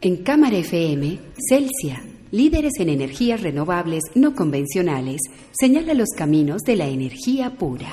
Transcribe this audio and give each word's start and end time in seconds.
En 0.00 0.18
Cámara 0.18 0.56
FM, 0.58 1.18
Celsia, 1.48 2.04
líderes 2.30 2.74
en 2.78 2.88
energías 2.88 3.42
renovables 3.42 4.04
no 4.14 4.36
convencionales, 4.36 5.20
señala 5.50 5.92
los 5.92 6.10
caminos 6.16 6.62
de 6.62 6.76
la 6.76 6.86
energía 6.86 7.56
pura. 7.56 7.90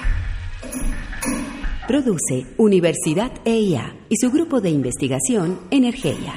Produce 1.88 2.46
Universidad 2.58 3.32
EIA 3.44 3.96
y 4.08 4.18
su 4.18 4.30
grupo 4.30 4.62
de 4.62 4.70
investigación 4.70 5.60
Energía. 5.72 6.34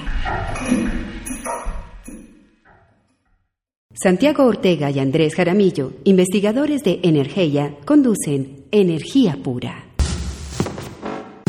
Santiago 3.92 4.44
Ortega 4.46 4.90
y 4.90 5.00
Andrés 5.00 5.34
Jaramillo, 5.34 5.92
investigadores 6.04 6.82
de 6.82 7.00
Energía, 7.02 7.76
conducen 7.84 8.64
Energía 8.70 9.38
Pura. 9.42 9.87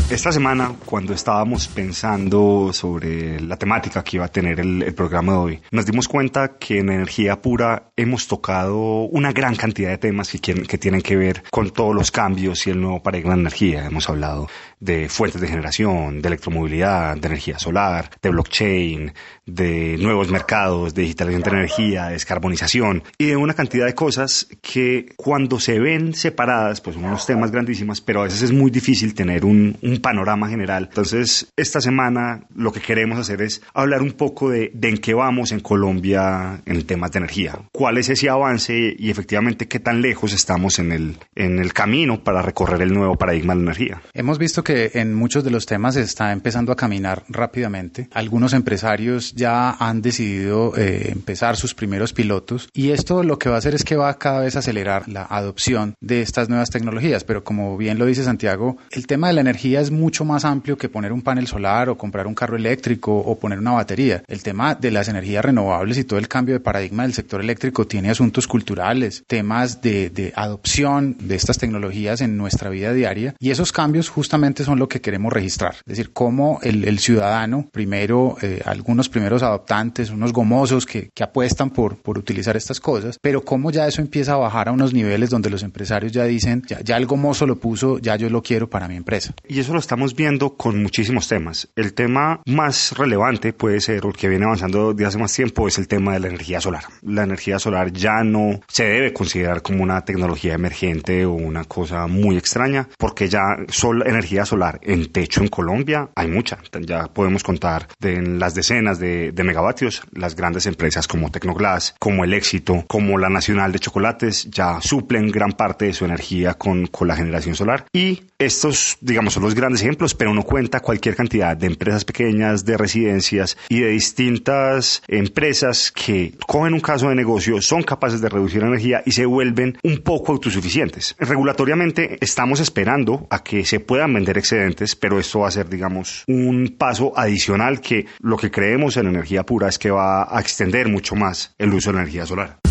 Esta 0.10 0.32
semana, 0.32 0.74
cuando 0.86 1.14
estábamos 1.14 1.68
pensando 1.68 2.74
sobre 2.74 3.40
la 3.42 3.58
temática 3.58 4.04
que 4.04 4.18
iba 4.18 4.26
a 4.26 4.30
tener 4.30 4.60
el, 4.60 4.92
programa 4.96 5.34
de 5.34 5.38
hoy, 5.38 5.62
nos 5.70 5.86
dimos 5.86 6.08
cuenta 6.08 6.58
que 6.58 6.80
en 6.80 6.90
energía 6.90 7.44
pura 7.44 7.92
hemos 7.96 8.28
tocado 8.28 9.04
una 9.04 9.32
gran 9.32 9.56
cantidad 9.56 9.92
de 9.92 10.00
temas 10.00 10.32
que, 10.32 10.64
que 10.64 10.78
tienen 10.80 11.04
que 11.04 11.16
ver 11.16 11.44
con 11.52 11.70
todos 11.70 11.94
los 11.94 12.10
cambios 12.10 12.66
y 12.66 12.72
el 12.72 12.82
nuevo 12.82 13.04
paradigma 13.04 13.36
de 13.36 13.42
energía. 13.42 13.86
Hemos 13.86 14.10
hablado 14.10 14.48
de 14.80 15.10
fuentes 15.10 15.42
de 15.42 15.48
generación, 15.48 16.22
de 16.22 16.28
electromovilidad, 16.28 17.18
de 17.18 17.28
energía 17.28 17.60
solar, 17.60 18.10
de 18.22 18.30
blockchain, 18.30 19.14
de 19.46 19.98
nuevos 19.98 20.30
mercados, 20.30 20.94
de 20.94 21.04
digitalización 21.04 21.44
de 21.44 21.50
energía, 21.50 22.06
de 22.06 22.14
descarbonización 22.14 23.04
y 23.18 23.28
de 23.28 23.36
una 23.36 23.54
cantidad 23.54 23.86
de 23.86 23.96
cosas 23.96 24.48
que 24.62 25.14
cuando 25.16 25.60
se 25.60 25.80
ven 25.80 26.14
separadas, 26.14 26.82
pues 26.82 26.96
son 26.96 27.06
unos 27.06 27.26
temas 27.26 27.52
grandísimos, 27.52 28.02
pero 28.02 28.22
a 28.22 28.24
veces 28.24 28.44
es 28.44 28.52
muy 28.52 28.72
difícil 28.72 29.14
tener 29.14 29.46
un, 29.46 29.78
panorama 30.02 30.48
general. 30.48 30.86
Entonces, 30.90 31.52
esta 31.58 31.82
semana 31.82 32.46
lo 32.56 32.72
que 32.72 32.80
queremos 32.80 33.20
hacer 33.20 33.42
es 33.42 33.62
hablar 33.74 34.02
un 34.02 34.14
poco 34.14 34.50
de, 34.50 34.72
de 34.74 34.90
en 34.90 34.98
qué 34.98 35.14
vamos 35.14 35.52
en 35.52 35.60
Colombia 35.60 36.62
en 36.66 36.86
temas 36.86 37.12
de 37.12 37.20
energía, 37.20 37.60
cuál 37.72 37.98
es 37.98 38.10
ese 38.10 38.30
avance 38.30 38.96
y 38.98 39.10
efectivamente 39.10 39.68
qué 39.68 39.80
tan 39.80 40.02
lejos 40.02 40.34
estamos 40.34 40.80
en 40.80 40.92
el, 40.92 41.18
en 41.36 41.60
el 41.60 41.74
camino 41.74 42.24
para 42.24 42.42
recorrer 42.42 42.82
el 42.82 42.94
nuevo 42.94 43.18
paradigma 43.18 43.54
de 43.54 43.60
la 43.60 43.64
energía. 43.64 44.02
Hemos 44.14 44.38
visto 44.38 44.64
que 44.64 44.69
en 44.70 45.14
muchos 45.14 45.44
de 45.44 45.52
los 45.52 45.66
temas 45.66 45.96
está 45.96 46.32
empezando 46.32 46.72
a 46.72 46.76
caminar 46.76 47.24
rápidamente. 47.28 48.08
Algunos 48.14 48.54
empresarios 48.54 49.34
ya 49.34 49.72
han 49.72 50.02
decidido 50.02 50.76
eh, 50.78 51.10
empezar 51.12 51.58
sus 51.58 51.74
primeros 51.74 52.14
pilotos 52.14 52.70
y 52.74 52.92
esto 52.92 53.24
lo 53.24 53.40
que 53.40 53.50
va 53.50 53.56
a 53.56 53.60
hacer 53.60 53.76
es 53.76 53.84
que 53.84 53.96
va 53.96 54.10
a 54.10 54.18
cada 54.18 54.42
vez 54.42 54.56
acelerar 54.56 55.08
la 55.08 55.24
adopción 55.24 55.96
de 56.02 56.22
estas 56.22 56.50
nuevas 56.50 56.70
tecnologías. 56.70 57.24
Pero 57.24 57.44
como 57.44 57.78
bien 57.78 57.98
lo 57.98 58.06
dice 58.06 58.24
Santiago, 58.24 58.78
el 58.92 59.08
tema 59.08 59.28
de 59.28 59.34
la 59.34 59.42
energía 59.42 59.82
es 59.82 59.92
mucho 59.92 60.26
más 60.26 60.46
amplio 60.46 60.78
que 60.78 60.90
poner 60.90 61.12
un 61.12 61.22
panel 61.22 61.48
solar 61.48 61.90
o 61.90 61.98
comprar 61.98 62.28
un 62.28 62.36
carro 62.36 62.56
eléctrico 62.56 63.18
o 63.18 63.40
poner 63.40 63.60
una 63.60 63.72
batería. 63.72 64.24
El 64.28 64.44
tema 64.44 64.76
de 64.76 64.92
las 64.92 65.08
energías 65.08 65.44
renovables 65.44 65.98
y 65.98 66.04
todo 66.04 66.20
el 66.20 66.28
cambio 66.28 66.56
de 66.56 66.60
paradigma 66.60 67.04
del 67.04 67.14
sector 67.14 67.42
eléctrico 67.42 67.88
tiene 67.88 68.10
asuntos 68.10 68.48
culturales, 68.48 69.24
temas 69.28 69.82
de, 69.82 70.10
de 70.10 70.32
adopción 70.36 71.18
de 71.20 71.36
estas 71.36 71.58
tecnologías 71.58 72.22
en 72.22 72.38
nuestra 72.38 72.70
vida 72.70 72.94
diaria 72.94 73.36
y 73.40 73.52
esos 73.52 73.72
cambios 73.72 74.10
justamente 74.10 74.59
son 74.66 74.80
lo 74.80 74.88
que 74.88 75.02
queremos 75.02 75.34
registrar. 75.34 75.76
Es 75.76 75.86
decir, 75.86 76.12
cómo 76.14 76.60
el, 76.64 76.86
el 76.86 77.00
ciudadano, 77.00 77.68
primero, 77.72 78.38
eh, 78.42 78.62
algunos 78.66 79.10
primeros 79.10 79.44
adoptantes, 79.44 80.10
unos 80.10 80.34
gomosos 80.34 80.86
que, 80.86 81.10
que 81.14 81.24
apuestan 81.24 81.70
por, 81.70 81.98
por 81.98 82.18
utilizar 82.18 82.56
estas 82.58 82.80
cosas, 82.80 83.18
pero 83.22 83.44
cómo 83.44 83.72
ya 83.72 83.88
eso 83.88 84.02
empieza 84.02 84.34
a 84.34 84.38
bajar 84.38 84.70
a 84.70 84.72
unos 84.72 84.94
niveles 84.94 85.30
donde 85.30 85.50
los 85.50 85.64
empresarios 85.64 86.12
ya 86.12 86.24
dicen, 86.24 86.64
ya, 86.68 86.82
ya 86.82 86.98
el 86.98 87.06
gomoso 87.06 87.46
lo 87.46 87.60
puso, 87.60 88.00
ya 88.00 88.16
yo 88.16 88.30
lo 88.30 88.42
quiero 88.42 88.70
para 88.70 88.88
mi 88.88 88.96
empresa. 88.96 89.34
Y 89.48 89.60
eso 89.60 89.74
lo 89.74 89.80
estamos 89.80 90.16
viendo 90.16 90.56
con 90.56 90.82
muchísimos 90.82 91.28
temas. 91.28 91.68
El 91.76 91.94
tema 91.94 92.42
más 92.46 92.98
relevante 92.98 93.54
puede 93.54 93.82
ser, 93.82 94.02
el 94.06 94.14
que 94.14 94.30
viene 94.30 94.46
avanzando 94.46 94.94
de 94.94 95.06
hace 95.06 95.18
más 95.18 95.34
tiempo, 95.34 95.68
es 95.68 95.78
el 95.78 95.88
tema 95.88 96.14
de 96.14 96.20
la 96.20 96.28
energía 96.28 96.62
solar. 96.62 96.84
La 97.02 97.24
energía 97.24 97.60
solar 97.60 97.92
ya 97.92 98.24
no 98.24 98.60
se 98.68 98.86
debe 98.86 99.14
considerar 99.14 99.62
como 99.62 99.84
una 99.84 100.04
tecnología 100.06 100.54
emergente 100.54 101.26
o 101.26 101.34
una 101.34 101.64
cosa 101.66 102.08
muy 102.08 102.38
extraña, 102.38 102.88
porque 102.98 103.30
ya 103.30 103.58
sol, 103.70 104.04
energía 104.06 104.46
solar 104.50 104.80
en 104.84 105.12
techo 105.12 105.42
en 105.42 105.48
Colombia 105.48 106.10
hay 106.16 106.28
mucha. 106.28 106.60
Ya 106.82 107.08
podemos 107.08 107.44
contar 107.44 107.88
de 108.00 108.22
las 108.22 108.56
decenas 108.56 109.00
de, 109.00 109.34
megavatios. 109.44 110.04
Las 110.12 110.36
grandes 110.36 110.66
empresas 110.66 111.08
como 111.08 111.32
Tecnoglass, 111.32 111.96
como 112.00 112.24
El 112.24 112.34
Éxito, 112.34 112.84
como 112.88 113.18
la 113.18 113.30
Nacional 113.30 113.72
de 113.72 113.80
Chocolates 113.80 114.50
ya 114.50 114.82
suplen 114.82 115.32
gran 115.32 115.54
parte 115.54 115.86
de 115.86 115.94
su 115.94 116.06
energía 116.06 116.56
con, 116.56 116.88
con 116.88 117.08
la 117.08 117.16
generación 117.16 117.56
solar. 117.56 117.86
Y 117.94 118.24
estos, 118.38 118.98
digamos, 119.02 119.34
son 119.34 119.44
los 119.44 119.56
grandes 119.56 119.82
ejemplos, 119.82 120.16
pero 120.16 120.32
uno 120.32 120.44
cuenta 120.44 120.80
cualquier 120.80 121.16
cantidad 121.16 121.56
de 121.56 121.68
empresas 121.68 122.06
pequeñas, 122.06 122.66
de 122.66 122.78
residencias 122.78 123.58
y 123.70 123.82
de 123.82 123.90
distintas 123.90 125.04
empresas 125.08 125.92
que 125.92 126.34
cogen 126.48 126.74
un 126.74 126.80
caso 126.80 127.10
de 127.10 127.16
negocio, 127.16 127.62
son 127.62 127.84
capaces 127.84 128.22
de 128.22 128.30
reducir 128.30 128.64
energía 128.64 129.04
y 129.06 129.12
se 129.12 129.26
vuelven 129.26 129.78
un 129.84 130.00
poco 130.00 130.32
autosuficientes. 130.32 131.16
Regulatoriamente 131.20 132.18
estamos 132.22 132.60
esperando 132.60 133.28
a 133.30 133.44
que 133.44 133.66
se 133.66 133.80
puedan 133.80 134.14
vender 134.14 134.38
excedentes, 134.40 134.96
pero 134.96 135.20
esto 135.20 135.40
va 135.40 135.50
a 135.50 135.52
ser, 135.52 135.70
digamos, 135.70 136.24
un 136.28 136.76
paso 136.78 137.14
adicional 137.16 137.82
que 137.82 138.06
lo 138.20 138.38
que 138.38 138.52
creemos 138.52 138.98
en 138.98 139.08
energía 139.08 139.44
pura 139.44 139.70
es 139.70 139.78
que 139.78 139.92
va 139.92 140.36
a 140.36 140.40
extender 140.40 140.88
mucho 140.88 141.16
más 141.16 141.54
el 141.58 141.74
uso 141.74 141.92
de 141.92 141.96
la 141.96 142.02
energía 142.02 142.26
solar. 142.26 142.69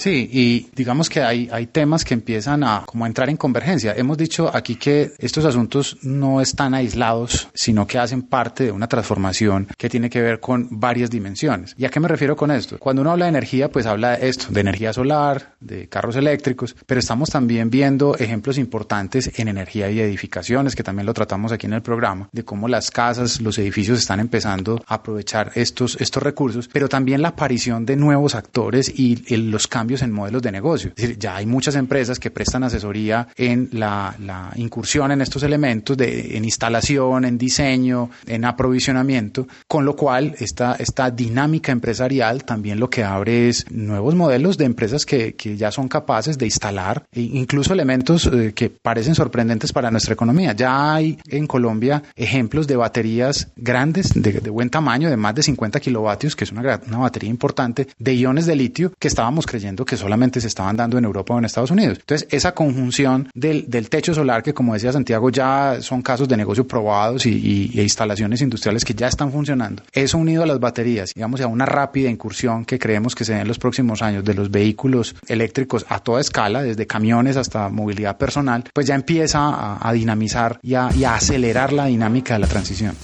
Sí, 0.00 0.30
y 0.32 0.70
digamos 0.74 1.10
que 1.10 1.20
hay, 1.20 1.50
hay 1.52 1.66
temas 1.66 2.06
que 2.06 2.14
empiezan 2.14 2.64
a 2.64 2.84
como 2.86 3.04
entrar 3.04 3.28
en 3.28 3.36
convergencia. 3.36 3.92
Hemos 3.94 4.16
dicho 4.16 4.50
aquí 4.50 4.76
que 4.76 5.12
estos 5.18 5.44
asuntos 5.44 5.98
no 6.00 6.40
están 6.40 6.72
aislados, 6.72 7.50
sino 7.52 7.86
que 7.86 7.98
hacen 7.98 8.22
parte 8.22 8.64
de 8.64 8.72
una 8.72 8.88
transformación 8.88 9.68
que 9.76 9.90
tiene 9.90 10.08
que 10.08 10.22
ver 10.22 10.40
con 10.40 10.68
varias 10.70 11.10
dimensiones. 11.10 11.74
¿Y 11.76 11.84
a 11.84 11.90
qué 11.90 12.00
me 12.00 12.08
refiero 12.08 12.34
con 12.34 12.50
esto? 12.50 12.78
Cuando 12.78 13.02
uno 13.02 13.10
habla 13.10 13.26
de 13.26 13.28
energía, 13.28 13.70
pues 13.70 13.84
habla 13.84 14.16
de 14.16 14.30
esto, 14.30 14.46
de 14.48 14.60
energía 14.62 14.94
solar, 14.94 15.56
de 15.60 15.86
carros 15.90 16.16
eléctricos, 16.16 16.74
pero 16.86 17.00
estamos 17.00 17.28
también 17.28 17.68
viendo 17.68 18.16
ejemplos 18.16 18.56
importantes 18.56 19.30
en 19.38 19.48
energía 19.48 19.90
y 19.90 20.00
edificaciones, 20.00 20.76
que 20.76 20.82
también 20.82 21.04
lo 21.04 21.12
tratamos 21.12 21.52
aquí 21.52 21.66
en 21.66 21.74
el 21.74 21.82
programa, 21.82 22.30
de 22.32 22.42
cómo 22.42 22.68
las 22.68 22.90
casas, 22.90 23.42
los 23.42 23.58
edificios 23.58 23.98
están 23.98 24.18
empezando 24.18 24.82
a 24.86 24.94
aprovechar 24.94 25.52
estos, 25.56 26.00
estos 26.00 26.22
recursos, 26.22 26.70
pero 26.72 26.88
también 26.88 27.20
la 27.20 27.28
aparición 27.28 27.84
de 27.84 27.96
nuevos 27.96 28.34
actores 28.34 28.90
y 28.98 29.36
los 29.36 29.66
cambios 29.66 29.89
en 30.02 30.12
modelos 30.12 30.42
de 30.42 30.52
negocio. 30.52 30.90
Es 30.90 31.02
decir, 31.02 31.18
ya 31.18 31.36
hay 31.36 31.46
muchas 31.46 31.74
empresas 31.74 32.18
que 32.18 32.30
prestan 32.30 32.64
asesoría 32.64 33.28
en 33.36 33.68
la, 33.72 34.14
la 34.20 34.52
incursión 34.56 35.10
en 35.10 35.20
estos 35.20 35.42
elementos, 35.42 35.96
de, 35.96 36.36
en 36.36 36.44
instalación, 36.44 37.24
en 37.24 37.36
diseño, 37.36 38.10
en 38.26 38.44
aprovisionamiento, 38.44 39.48
con 39.66 39.84
lo 39.84 39.96
cual 39.96 40.34
esta, 40.38 40.76
esta 40.78 41.10
dinámica 41.10 41.72
empresarial 41.72 42.44
también 42.44 42.78
lo 42.78 42.88
que 42.88 43.04
abre 43.04 43.48
es 43.48 43.70
nuevos 43.70 44.14
modelos 44.14 44.56
de 44.56 44.64
empresas 44.64 45.04
que, 45.04 45.34
que 45.34 45.56
ya 45.56 45.70
son 45.70 45.88
capaces 45.88 46.38
de 46.38 46.46
instalar 46.46 47.04
e 47.12 47.22
incluso 47.22 47.72
elementos 47.72 48.26
eh, 48.26 48.52
que 48.54 48.70
parecen 48.70 49.14
sorprendentes 49.14 49.72
para 49.72 49.90
nuestra 49.90 50.14
economía. 50.14 50.52
Ya 50.52 50.94
hay 50.94 51.18
en 51.28 51.46
Colombia 51.46 52.02
ejemplos 52.16 52.66
de 52.66 52.76
baterías 52.76 53.48
grandes, 53.56 54.12
de, 54.14 54.32
de 54.32 54.50
buen 54.50 54.70
tamaño, 54.70 55.10
de 55.10 55.16
más 55.16 55.34
de 55.34 55.42
50 55.42 55.80
kilovatios, 55.80 56.36
que 56.36 56.44
es 56.44 56.52
una, 56.52 56.80
una 56.86 56.98
batería 56.98 57.30
importante, 57.30 57.88
de 57.98 58.14
iones 58.14 58.46
de 58.46 58.56
litio 58.56 58.92
que 58.98 59.08
estábamos 59.08 59.46
creyendo 59.46 59.79
que 59.84 59.96
solamente 59.96 60.40
se 60.40 60.48
estaban 60.48 60.76
dando 60.76 60.98
en 60.98 61.04
Europa 61.04 61.34
o 61.34 61.38
en 61.38 61.44
Estados 61.44 61.70
Unidos. 61.70 61.98
Entonces, 62.00 62.28
esa 62.30 62.52
conjunción 62.52 63.28
del, 63.34 63.68
del 63.68 63.88
techo 63.88 64.14
solar, 64.14 64.42
que 64.42 64.54
como 64.54 64.74
decía 64.74 64.92
Santiago, 64.92 65.30
ya 65.30 65.78
son 65.80 66.02
casos 66.02 66.28
de 66.28 66.36
negocio 66.36 66.66
probados 66.66 67.26
y, 67.26 67.30
y, 67.74 67.80
instalaciones 67.80 68.40
industriales 68.42 68.84
que 68.84 68.94
ya 68.94 69.08
están 69.08 69.32
funcionando, 69.32 69.82
eso 69.92 70.18
unido 70.18 70.42
a 70.42 70.46
las 70.46 70.60
baterías, 70.60 71.12
digamos, 71.14 71.40
a 71.40 71.46
una 71.46 71.66
rápida 71.66 72.10
incursión 72.10 72.64
que 72.64 72.78
creemos 72.78 73.14
que 73.14 73.24
se 73.24 73.34
dé 73.34 73.40
en 73.40 73.48
los 73.48 73.58
próximos 73.58 74.02
años 74.02 74.24
de 74.24 74.34
los 74.34 74.50
vehículos 74.50 75.14
eléctricos 75.28 75.86
a 75.88 76.00
toda 76.00 76.20
escala, 76.20 76.62
desde 76.62 76.86
camiones 76.86 77.36
hasta 77.36 77.68
movilidad 77.68 78.16
personal, 78.16 78.64
pues 78.72 78.86
ya 78.86 78.94
empieza 78.94 79.40
a, 79.40 79.88
a 79.88 79.92
dinamizar 79.92 80.58
y 80.62 80.74
a, 80.74 80.88
y 80.94 81.04
a 81.04 81.14
acelerar 81.14 81.72
la 81.72 81.86
dinámica 81.86 82.34
de 82.34 82.40
la 82.40 82.46
transición. 82.46 82.94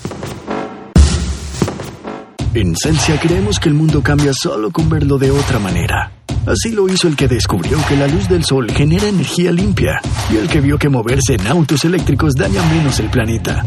En 2.57 2.75
Celsia 2.75 3.21
creemos 3.21 3.61
que 3.61 3.69
el 3.69 3.75
mundo 3.75 4.03
cambia 4.03 4.33
solo 4.33 4.71
con 4.71 4.89
verlo 4.89 5.19
de 5.19 5.31
otra 5.31 5.59
manera. 5.59 6.16
Así 6.47 6.71
lo 6.71 6.89
hizo 6.89 7.09
el 7.09 7.17
que 7.17 7.27
descubrió 7.27 7.77
que 7.89 7.97
la 7.97 8.07
luz 8.07 8.29
del 8.29 8.45
sol 8.45 8.71
genera 8.71 9.09
energía 9.09 9.51
limpia 9.51 10.01
y 10.33 10.37
el 10.37 10.49
que 10.49 10.61
vio 10.61 10.79
que 10.79 10.89
moverse 10.89 11.35
en 11.35 11.47
autos 11.49 11.85
eléctricos 11.85 12.35
daña 12.35 12.63
menos 12.67 13.01
el 13.01 13.11
planeta. 13.11 13.65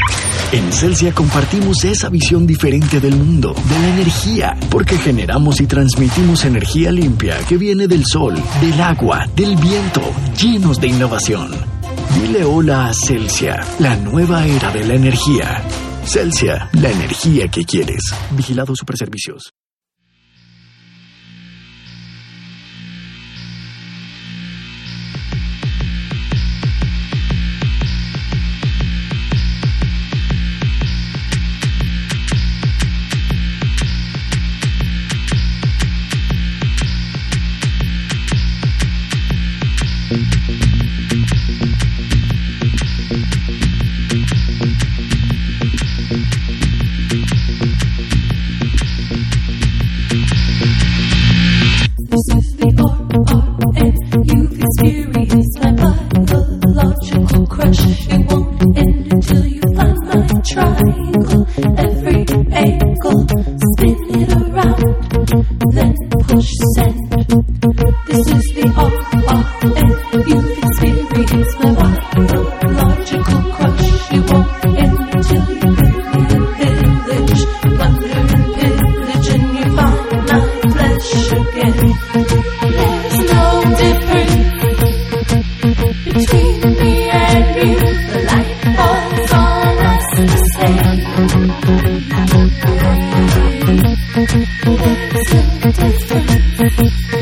En 0.54 0.72
Celsia 0.72 1.14
compartimos 1.14 1.84
esa 1.84 2.10
visión 2.10 2.48
diferente 2.48 3.02
del 3.02 3.16
mundo, 3.16 3.54
de 3.54 3.80
la 3.80 3.90
energía, 3.90 4.58
porque 4.70 4.98
generamos 4.98 5.60
y 5.60 5.68
transmitimos 5.68 6.46
energía 6.46 6.92
limpia 6.92 7.38
que 7.48 7.58
viene 7.58 7.88
del 7.88 8.06
sol, 8.06 8.36
del 8.62 8.82
agua, 8.82 9.28
del 9.36 9.58
viento, 9.58 10.02
llenos 10.42 10.80
de 10.80 10.88
innovación. 10.88 11.52
Dile 12.16 12.46
hola 12.46 12.88
a 12.88 12.94
Celsia, 12.94 13.60
la 13.80 13.96
nueva 13.98 14.46
era 14.48 14.72
de 14.72 14.86
la 14.86 14.96
energía. 14.96 15.64
Celsia, 16.06 16.70
la 16.74 16.90
energía 16.90 17.50
que 17.50 17.64
quieres. 17.66 18.14
Vigilado 18.32 18.74
Superservicios. 18.76 19.54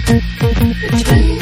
Between 0.06 1.37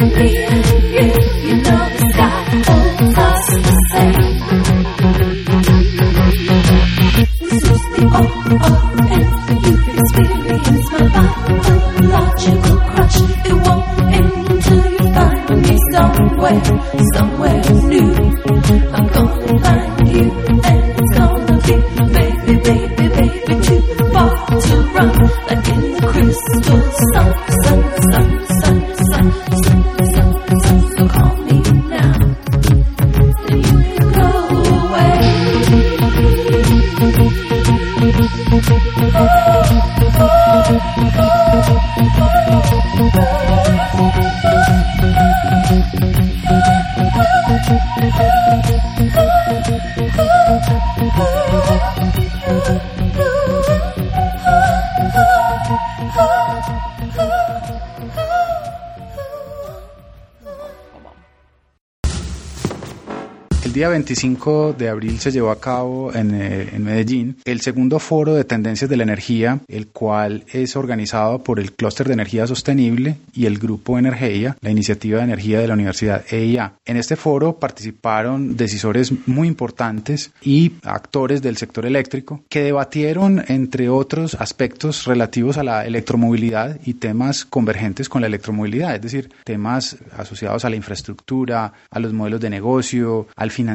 día 63.85 63.91
25 63.91 64.73
de 64.73 64.89
abril 64.89 65.19
se 65.19 65.31
llevó 65.31 65.51
a 65.51 65.59
cabo 65.59 66.11
en, 66.11 66.33
eh, 66.33 66.69
en 66.73 66.83
Medellín 66.83 67.37
el 67.45 67.61
segundo 67.61 67.99
foro 67.99 68.33
de 68.33 68.43
tendencias 68.43 68.89
de 68.89 68.97
la 68.97 69.03
energía, 69.03 69.59
el 69.67 69.89
cual 69.89 70.43
es 70.51 70.75
organizado 70.75 71.43
por 71.43 71.59
el 71.59 71.73
Clúster 71.73 72.07
de 72.07 72.13
Energía 72.13 72.47
Sostenible 72.47 73.17
y 73.31 73.45
el 73.45 73.59
Grupo 73.59 73.99
Energía, 73.99 74.57
la 74.61 74.71
iniciativa 74.71 75.19
de 75.19 75.25
energía 75.25 75.59
de 75.59 75.67
la 75.67 75.75
Universidad 75.75 76.23
EIA. 76.31 76.73
En 76.83 76.97
este 76.97 77.15
foro 77.15 77.59
participaron 77.59 78.57
decisores 78.57 79.13
muy 79.27 79.47
importantes 79.47 80.31
y 80.41 80.71
actores 80.81 81.43
del 81.43 81.57
sector 81.57 81.85
eléctrico 81.85 82.43
que 82.49 82.63
debatieron, 82.63 83.43
entre 83.49 83.89
otros 83.89 84.33
aspectos 84.33 85.05
relativos 85.05 85.59
a 85.59 85.63
la 85.63 85.85
electromovilidad 85.85 86.79
y 86.85 86.95
temas 86.95 87.45
convergentes 87.45 88.09
con 88.09 88.21
la 88.21 88.27
electromovilidad, 88.27 88.95
es 88.95 89.01
decir, 89.03 89.29
temas 89.43 89.97
asociados 90.17 90.65
a 90.65 90.71
la 90.71 90.75
infraestructura, 90.75 91.71
a 91.91 91.99
los 91.99 92.13
modelos 92.13 92.41
de 92.41 92.49
negocio, 92.49 93.27
al 93.35 93.51
financiamiento, 93.51 93.74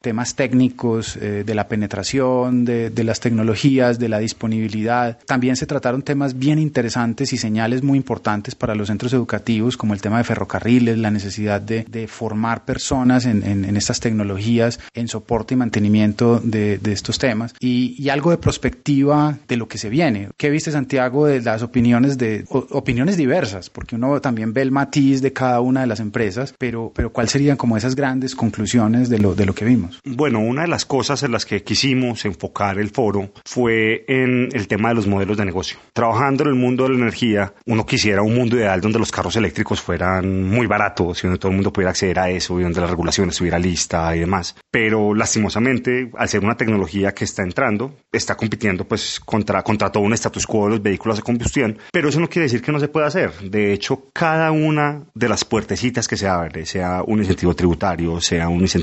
temas 0.00 0.34
técnicos 0.34 1.16
eh, 1.16 1.44
de 1.44 1.54
la 1.54 1.68
penetración, 1.68 2.64
de, 2.64 2.90
de, 2.90 3.04
las 3.04 3.20
tecnologías, 3.20 3.98
de 3.98 4.08
la 4.08 4.18
disponibilidad. 4.18 5.18
También 5.26 5.56
se 5.56 5.66
trataron 5.66 6.02
temas 6.02 6.38
bien 6.38 6.58
interesantes 6.58 7.32
y 7.32 7.36
señales 7.36 7.82
muy 7.82 7.96
importantes 7.96 8.54
para 8.54 8.74
los 8.74 8.88
centros 8.88 9.12
educativos, 9.12 9.76
como 9.76 9.94
el 9.94 10.00
tema 10.00 10.18
de 10.18 10.24
ferrocarriles, 10.24 10.98
la 10.98 11.10
necesidad 11.10 11.60
de, 11.60 11.84
de 11.84 12.06
formar 12.08 12.64
personas 12.64 13.26
en, 13.26 13.42
en, 13.46 13.64
en, 13.64 13.76
estas 13.76 14.00
tecnologías, 14.00 14.80
en 14.94 15.08
soporte 15.08 15.54
y 15.54 15.56
mantenimiento 15.56 16.40
de, 16.42 16.78
de 16.78 16.92
estos 16.92 17.18
temas, 17.18 17.54
y, 17.60 17.94
y, 17.98 18.08
algo 18.08 18.30
de 18.30 18.38
perspectiva 18.38 19.38
de 19.48 19.56
lo 19.56 19.68
que 19.68 19.78
se 19.78 19.88
viene. 19.88 20.28
¿Qué 20.36 20.50
viste, 20.50 20.72
Santiago, 20.72 21.26
de 21.26 21.40
las 21.40 21.62
opiniones, 21.62 22.18
de, 22.18 22.44
o, 22.48 22.66
opiniones 22.70 23.16
diversas? 23.16 23.70
Porque 23.70 23.96
uno 23.96 24.20
también 24.20 24.52
ve 24.52 24.62
el 24.62 24.70
matiz 24.70 25.22
de 25.22 25.32
cada 25.32 25.60
una 25.60 25.82
de 25.82 25.86
las 25.86 26.00
empresas, 26.00 26.54
pero, 26.58 26.92
pero 26.94 27.12
¿cuáles 27.12 27.32
serían 27.32 27.56
como 27.56 27.76
esas 27.76 27.94
grandes 27.94 28.34
conclusiones? 28.34 28.89
De 28.92 29.18
lo, 29.18 29.34
de 29.34 29.46
lo 29.46 29.54
que 29.54 29.64
vimos? 29.64 30.00
Bueno, 30.04 30.40
una 30.40 30.62
de 30.62 30.68
las 30.68 30.84
cosas 30.84 31.22
en 31.22 31.32
las 31.32 31.46
que 31.46 31.62
quisimos 31.62 32.24
enfocar 32.24 32.78
el 32.78 32.90
foro 32.90 33.32
fue 33.44 34.04
en 34.08 34.48
el 34.52 34.68
tema 34.68 34.90
de 34.90 34.96
los 34.96 35.06
modelos 35.06 35.36
de 35.36 35.44
negocio. 35.44 35.78
Trabajando 35.92 36.44
en 36.44 36.50
el 36.50 36.54
mundo 36.56 36.84
de 36.84 36.90
la 36.90 36.96
energía, 36.96 37.54
uno 37.66 37.86
quisiera 37.86 38.22
un 38.22 38.34
mundo 38.34 38.56
ideal 38.56 38.80
donde 38.80 38.98
los 38.98 39.12
carros 39.12 39.36
eléctricos 39.36 39.80
fueran 39.80 40.44
muy 40.44 40.66
baratos 40.66 41.22
y 41.22 41.26
donde 41.26 41.38
todo 41.38 41.50
el 41.50 41.56
mundo 41.56 41.72
pudiera 41.72 41.90
acceder 41.90 42.18
a 42.18 42.30
eso 42.30 42.58
y 42.58 42.62
donde 42.62 42.80
la 42.80 42.86
regulación 42.86 43.28
estuviera 43.28 43.58
lista 43.58 44.14
y 44.14 44.20
demás. 44.20 44.56
Pero 44.70 45.14
lastimosamente, 45.14 46.10
al 46.16 46.28
ser 46.28 46.44
una 46.44 46.56
tecnología 46.56 47.12
que 47.12 47.24
está 47.24 47.42
entrando, 47.42 47.96
está 48.12 48.36
compitiendo 48.36 48.84
pues 48.84 49.20
contra, 49.20 49.62
contra 49.62 49.90
todo 49.90 50.02
un 50.02 50.12
status 50.14 50.46
quo 50.46 50.64
de 50.64 50.70
los 50.70 50.82
vehículos 50.82 51.16
de 51.16 51.22
combustión, 51.22 51.78
pero 51.92 52.08
eso 52.08 52.20
no 52.20 52.28
quiere 52.28 52.44
decir 52.44 52.62
que 52.62 52.72
no 52.72 52.80
se 52.80 52.88
pueda 52.88 53.06
hacer. 53.06 53.32
De 53.42 53.72
hecho, 53.72 54.04
cada 54.12 54.50
una 54.50 55.04
de 55.14 55.28
las 55.28 55.44
puertecitas 55.44 56.08
que 56.08 56.16
se 56.16 56.26
abre, 56.26 56.66
sea 56.66 57.02
un 57.06 57.18
incentivo 57.18 57.54
tributario, 57.54 58.20
sea 58.20 58.48
un 58.48 58.60
incentivo 58.60 58.79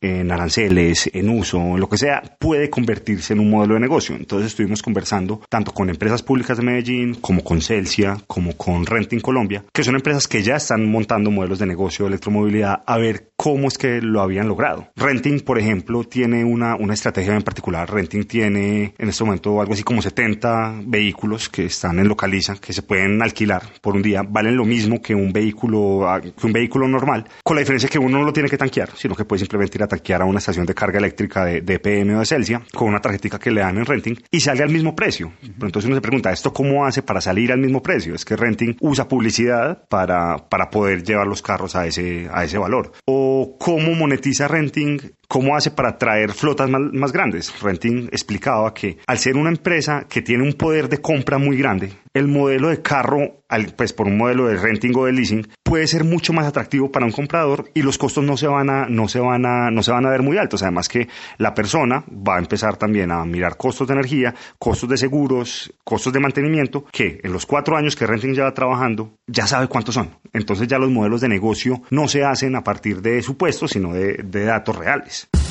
en 0.00 0.30
aranceles, 0.30 1.10
en 1.12 1.28
uso, 1.28 1.58
en 1.58 1.80
lo 1.80 1.88
que 1.88 1.98
sea, 1.98 2.22
puede 2.38 2.70
convertirse 2.70 3.32
en 3.32 3.40
un 3.40 3.50
modelo 3.50 3.74
de 3.74 3.80
negocio. 3.80 4.16
Entonces 4.16 4.48
estuvimos 4.48 4.82
conversando 4.82 5.40
tanto 5.48 5.72
con 5.72 5.90
empresas 5.90 6.22
públicas 6.22 6.56
de 6.56 6.62
Medellín, 6.62 7.14
como 7.14 7.42
con 7.42 7.60
Celsia, 7.60 8.18
como 8.26 8.56
con 8.56 8.86
Renting 8.86 9.20
Colombia, 9.20 9.64
que 9.72 9.84
son 9.84 9.94
empresas 9.94 10.28
que 10.28 10.42
ya 10.42 10.56
están 10.56 10.90
montando 10.90 11.30
modelos 11.30 11.58
de 11.58 11.66
negocio 11.66 12.04
de 12.04 12.10
electromovilidad, 12.10 12.82
a 12.86 12.98
ver 12.98 13.30
cómo 13.36 13.68
es 13.68 13.78
que 13.78 14.00
lo 14.00 14.20
habían 14.20 14.48
logrado. 14.48 14.88
Renting, 14.96 15.40
por 15.40 15.58
ejemplo, 15.58 16.04
tiene 16.04 16.44
una, 16.44 16.76
una 16.76 16.94
estrategia 16.94 17.34
en 17.34 17.42
particular. 17.42 17.90
Renting 17.90 18.24
tiene 18.24 18.94
en 18.98 19.08
este 19.08 19.24
momento 19.24 19.60
algo 19.60 19.72
así 19.72 19.82
como 19.82 20.02
70 20.02 20.82
vehículos 20.84 21.48
que 21.48 21.64
están 21.66 21.98
en 21.98 22.08
localiza, 22.08 22.56
que 22.56 22.72
se 22.72 22.82
pueden 22.82 23.22
alquilar 23.22 23.62
por 23.80 23.94
un 23.94 24.02
día. 24.02 24.22
Valen 24.22 24.56
lo 24.56 24.64
mismo 24.64 25.00
que 25.00 25.14
un 25.14 25.32
vehículo, 25.32 26.06
que 26.38 26.46
un 26.46 26.52
vehículo 26.52 26.88
normal, 26.88 27.26
con 27.42 27.56
la 27.56 27.60
diferencia 27.60 27.88
que 27.88 27.98
uno 27.98 28.18
no 28.18 28.24
lo 28.24 28.32
tiene 28.32 28.48
que 28.48 28.58
tanquear, 28.58 28.90
sino 28.96 29.14
que 29.14 29.24
puede 29.24 29.39
simplemente 29.40 29.78
ir 29.78 29.82
a 29.82 29.88
tanquear 29.88 30.22
a 30.22 30.24
una 30.24 30.38
estación 30.38 30.66
de 30.66 30.74
carga 30.74 30.98
eléctrica 30.98 31.44
de, 31.44 31.60
de 31.60 31.78
PM 31.78 32.14
o 32.16 32.20
de 32.20 32.26
Celsia 32.26 32.62
con 32.72 32.88
una 32.88 33.00
tarjetita 33.00 33.38
que 33.38 33.50
le 33.50 33.60
dan 33.60 33.78
en 33.78 33.86
renting 33.86 34.16
y 34.30 34.40
sale 34.40 34.62
al 34.62 34.70
mismo 34.70 34.94
precio. 34.94 35.32
Pero 35.40 35.66
entonces 35.66 35.86
uno 35.86 35.96
se 35.96 36.02
pregunta, 36.02 36.32
¿esto 36.32 36.52
cómo 36.52 36.86
hace 36.86 37.02
para 37.02 37.20
salir 37.20 37.52
al 37.52 37.58
mismo 37.58 37.82
precio? 37.82 38.14
Es 38.14 38.24
que 38.24 38.36
renting 38.36 38.76
usa 38.80 39.08
publicidad 39.08 39.84
para, 39.88 40.48
para 40.48 40.70
poder 40.70 41.02
llevar 41.02 41.26
los 41.26 41.42
carros 41.42 41.74
a 41.76 41.86
ese, 41.86 42.28
a 42.32 42.44
ese 42.44 42.58
valor. 42.58 42.92
O 43.06 43.56
cómo 43.58 43.94
monetiza 43.94 44.48
renting 44.48 45.00
¿Cómo 45.30 45.54
hace 45.54 45.70
para 45.70 45.96
traer 45.96 46.32
flotas 46.32 46.68
más, 46.68 47.12
grandes? 47.12 47.54
Renting 47.62 48.08
explicaba 48.10 48.74
que 48.74 48.98
al 49.06 49.16
ser 49.16 49.36
una 49.36 49.50
empresa 49.50 50.04
que 50.08 50.22
tiene 50.22 50.42
un 50.42 50.54
poder 50.54 50.88
de 50.88 50.98
compra 50.98 51.38
muy 51.38 51.56
grande, 51.56 51.92
el 52.12 52.26
modelo 52.26 52.68
de 52.68 52.82
carro, 52.82 53.44
pues 53.76 53.92
por 53.92 54.08
un 54.08 54.18
modelo 54.18 54.48
de 54.48 54.56
renting 54.56 54.92
o 54.96 55.04
de 55.04 55.12
leasing, 55.12 55.46
puede 55.62 55.86
ser 55.86 56.02
mucho 56.02 56.32
más 56.32 56.48
atractivo 56.48 56.90
para 56.90 57.06
un 57.06 57.12
comprador 57.12 57.70
y 57.74 57.82
los 57.82 57.96
costos 57.96 58.24
no 58.24 58.36
se 58.36 58.48
van 58.48 58.70
a, 58.70 58.86
no 58.88 59.06
se 59.06 59.20
van 59.20 59.46
a, 59.46 59.70
no 59.70 59.84
se 59.84 59.92
van 59.92 60.04
a 60.04 60.10
ver 60.10 60.22
muy 60.22 60.36
altos. 60.36 60.64
Además 60.64 60.88
que 60.88 61.06
la 61.38 61.54
persona 61.54 62.04
va 62.10 62.34
a 62.34 62.40
empezar 62.40 62.76
también 62.76 63.12
a 63.12 63.24
mirar 63.24 63.56
costos 63.56 63.86
de 63.86 63.94
energía, 63.94 64.34
costos 64.58 64.88
de 64.88 64.96
seguros, 64.96 65.72
costos 65.84 66.12
de 66.12 66.18
mantenimiento, 66.18 66.86
que 66.90 67.20
en 67.22 67.32
los 67.32 67.46
cuatro 67.46 67.76
años 67.76 67.94
que 67.94 68.04
renting 68.04 68.34
lleva 68.34 68.52
trabajando, 68.52 69.12
ya 69.28 69.46
sabe 69.46 69.68
cuántos 69.68 69.94
son. 69.94 70.10
Entonces 70.32 70.66
ya 70.66 70.80
los 70.80 70.90
modelos 70.90 71.20
de 71.20 71.28
negocio 71.28 71.82
no 71.90 72.08
se 72.08 72.24
hacen 72.24 72.56
a 72.56 72.64
partir 72.64 73.00
de 73.00 73.22
supuestos, 73.22 73.70
sino 73.70 73.92
de 73.92 74.44
datos 74.44 74.76
reales. 74.76 75.19
Thanks. 75.20 75.49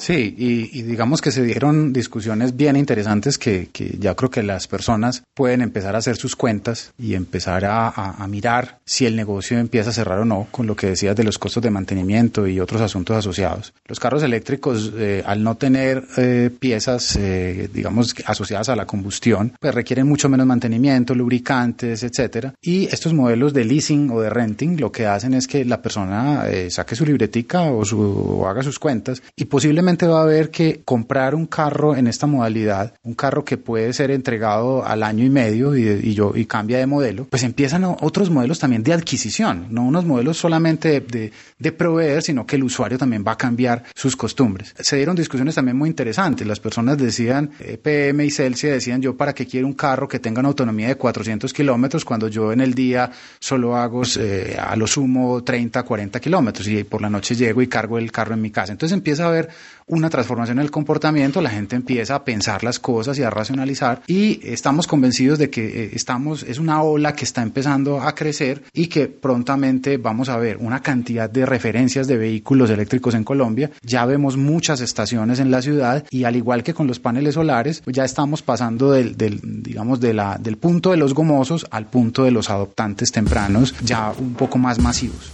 Sí, 0.00 0.34
y, 0.38 0.82
digamos 0.82 1.20
que 1.20 1.30
se 1.30 1.42
dieron 1.42 1.92
discusiones 1.92 2.56
bien 2.56 2.74
interesantes 2.76 3.36
que, 3.36 3.68
que, 3.70 3.98
ya 3.98 4.14
creo 4.14 4.30
que 4.30 4.42
las 4.42 4.66
personas 4.66 5.22
pueden 5.34 5.60
empezar 5.60 5.94
a 5.94 5.98
hacer 5.98 6.16
sus 6.16 6.36
cuentas 6.36 6.94
y 6.98 7.14
empezar 7.14 7.66
a, 7.66 7.88
a, 7.88 8.26
mirar 8.26 8.78
si 8.86 9.04
el 9.04 9.14
negocio 9.14 9.58
empieza 9.58 9.90
a 9.90 9.92
cerrar 9.92 10.20
o 10.20 10.24
no, 10.24 10.48
con 10.50 10.66
lo 10.66 10.74
que 10.74 10.86
decías 10.86 11.14
de 11.14 11.22
los 11.22 11.38
costos 11.38 11.62
de 11.62 11.70
mantenimiento 11.70 12.46
y 12.46 12.60
otros 12.60 12.80
asuntos 12.80 13.14
asociados. 13.14 13.74
Los 13.86 14.00
carros 14.00 14.22
eléctricos, 14.22 14.90
eh, 14.96 15.22
al 15.26 15.42
no 15.42 15.56
tener 15.56 16.02
eh, 16.16 16.50
piezas, 16.58 17.16
eh, 17.16 17.68
digamos, 17.72 18.14
asociadas 18.24 18.70
a 18.70 18.76
la 18.76 18.86
combustión, 18.86 19.52
pues 19.60 19.74
requieren 19.74 20.06
mucho 20.06 20.30
menos 20.30 20.46
mantenimiento, 20.46 21.14
lubricantes, 21.14 22.02
etcétera. 22.02 22.54
Y 22.62 22.86
estos 22.86 23.12
modelos 23.12 23.52
de 23.52 23.66
leasing 23.66 24.10
o 24.10 24.22
de 24.22 24.30
renting 24.30 24.80
lo 24.80 24.90
que 24.90 25.06
hacen 25.06 25.34
es 25.34 25.46
que 25.46 25.62
la 25.66 25.82
persona 25.82 26.46
saque 26.70 26.96
su 26.96 27.04
libretica 27.04 27.64
o, 27.64 27.84
su, 27.84 28.00
o 28.00 28.46
haga 28.48 28.62
sus 28.62 28.78
cuentas 28.78 29.22
y 29.36 29.44
posiblemente 29.44 29.89
va 30.06 30.20
a 30.20 30.22
haber 30.22 30.50
que 30.50 30.82
comprar 30.84 31.34
un 31.34 31.46
carro 31.46 31.96
en 31.96 32.06
esta 32.06 32.26
modalidad, 32.26 32.94
un 33.02 33.14
carro 33.14 33.44
que 33.44 33.56
puede 33.56 33.92
ser 33.92 34.10
entregado 34.10 34.84
al 34.84 35.02
año 35.02 35.24
y 35.24 35.30
medio 35.30 35.76
y, 35.76 36.14
yo, 36.14 36.32
y 36.34 36.46
cambia 36.46 36.78
de 36.78 36.86
modelo, 36.86 37.26
pues 37.26 37.42
empiezan 37.42 37.84
otros 37.84 38.30
modelos 38.30 38.58
también 38.58 38.82
de 38.82 38.92
adquisición, 38.92 39.66
no 39.70 39.84
unos 39.84 40.04
modelos 40.04 40.36
solamente 40.36 41.00
de, 41.00 41.32
de, 41.58 41.72
proveer, 41.72 42.22
sino 42.22 42.46
que 42.46 42.56
el 42.56 42.64
usuario 42.64 42.98
también 42.98 43.24
va 43.26 43.32
a 43.32 43.38
cambiar 43.38 43.84
sus 43.94 44.16
costumbres. 44.16 44.74
Se 44.78 44.96
dieron 44.96 45.16
discusiones 45.16 45.54
también 45.54 45.76
muy 45.76 45.88
interesantes. 45.88 46.46
Las 46.46 46.60
personas 46.60 46.98
decían, 46.98 47.50
EPM 47.60 48.24
y 48.24 48.30
Celsius 48.30 48.72
decían, 48.72 49.00
yo 49.00 49.16
para 49.16 49.32
qué 49.32 49.46
quiero 49.46 49.66
un 49.66 49.74
carro 49.74 50.08
que 50.08 50.18
tenga 50.18 50.40
una 50.40 50.48
autonomía 50.48 50.88
de 50.88 50.96
400 50.96 51.52
kilómetros 51.52 52.04
cuando 52.04 52.28
yo 52.28 52.52
en 52.52 52.60
el 52.60 52.74
día 52.74 53.10
solo 53.38 53.76
hago 53.76 54.02
eh, 54.18 54.56
a 54.60 54.76
lo 54.76 54.86
sumo 54.86 55.42
30, 55.42 55.82
40 55.82 56.20
kilómetros 56.20 56.68
y 56.68 56.84
por 56.84 57.00
la 57.00 57.10
noche 57.10 57.34
llego 57.34 57.62
y 57.62 57.66
cargo 57.66 57.98
el 57.98 58.12
carro 58.12 58.34
en 58.34 58.42
mi 58.42 58.50
casa. 58.50 58.72
Entonces 58.72 58.96
empieza 58.96 59.24
a 59.24 59.28
haber 59.28 59.48
una 59.86 60.10
transformación 60.10 60.58
en 60.58 60.64
el 60.64 60.70
comportamiento, 60.70 61.40
la 61.40 61.50
gente 61.50 61.76
empieza 61.76 62.14
a 62.14 62.24
pensar 62.24 62.64
las 62.64 62.78
cosas 62.78 63.18
y 63.18 63.22
a 63.22 63.30
racionalizar 63.30 64.02
y 64.06 64.40
estamos 64.44 64.86
convencidos 64.86 65.38
de 65.38 65.50
que 65.50 65.84
eh, 65.84 65.90
estamos, 65.94 66.42
es 66.42 66.58
una 66.58 66.82
ola 66.82 67.14
que 67.14 67.24
está 67.24 67.42
empezando 67.42 68.00
a 68.00 68.14
crecer 68.14 68.62
y 68.72 68.86
que 68.86 69.08
prontamente 69.08 69.96
vamos 69.96 70.28
a 70.28 70.36
ver 70.36 70.56
una 70.58 70.80
cantidad 70.80 71.28
de 71.28 71.46
referencias 71.46 72.06
de 72.06 72.16
vehículos 72.16 72.70
eléctricos 72.70 73.14
en 73.14 73.24
Colombia. 73.24 73.70
Ya 73.82 74.04
vemos 74.06 74.36
muchas 74.36 74.80
estaciones 74.80 75.40
en 75.40 75.50
la 75.50 75.62
ciudad 75.62 76.04
y 76.10 76.24
al 76.24 76.36
igual 76.36 76.62
que 76.62 76.74
con 76.74 76.86
los 76.86 77.00
paneles 77.00 77.34
solares, 77.34 77.80
pues 77.80 77.96
ya 77.96 78.04
estamos 78.04 78.42
pasando 78.42 78.92
del, 78.92 79.16
del 79.16 79.40
digamos, 79.62 80.00
de 80.00 80.14
la, 80.14 80.38
del 80.38 80.56
punto 80.56 80.90
de 80.90 80.96
los 80.96 81.14
gomosos 81.14 81.66
al 81.70 81.86
punto 81.86 82.24
de 82.24 82.30
los 82.30 82.50
adoptantes 82.50 83.12
tempranos, 83.12 83.74
ya 83.82 84.12
un 84.18 84.34
poco 84.34 84.58
más 84.58 84.78
masivos. 84.78 85.30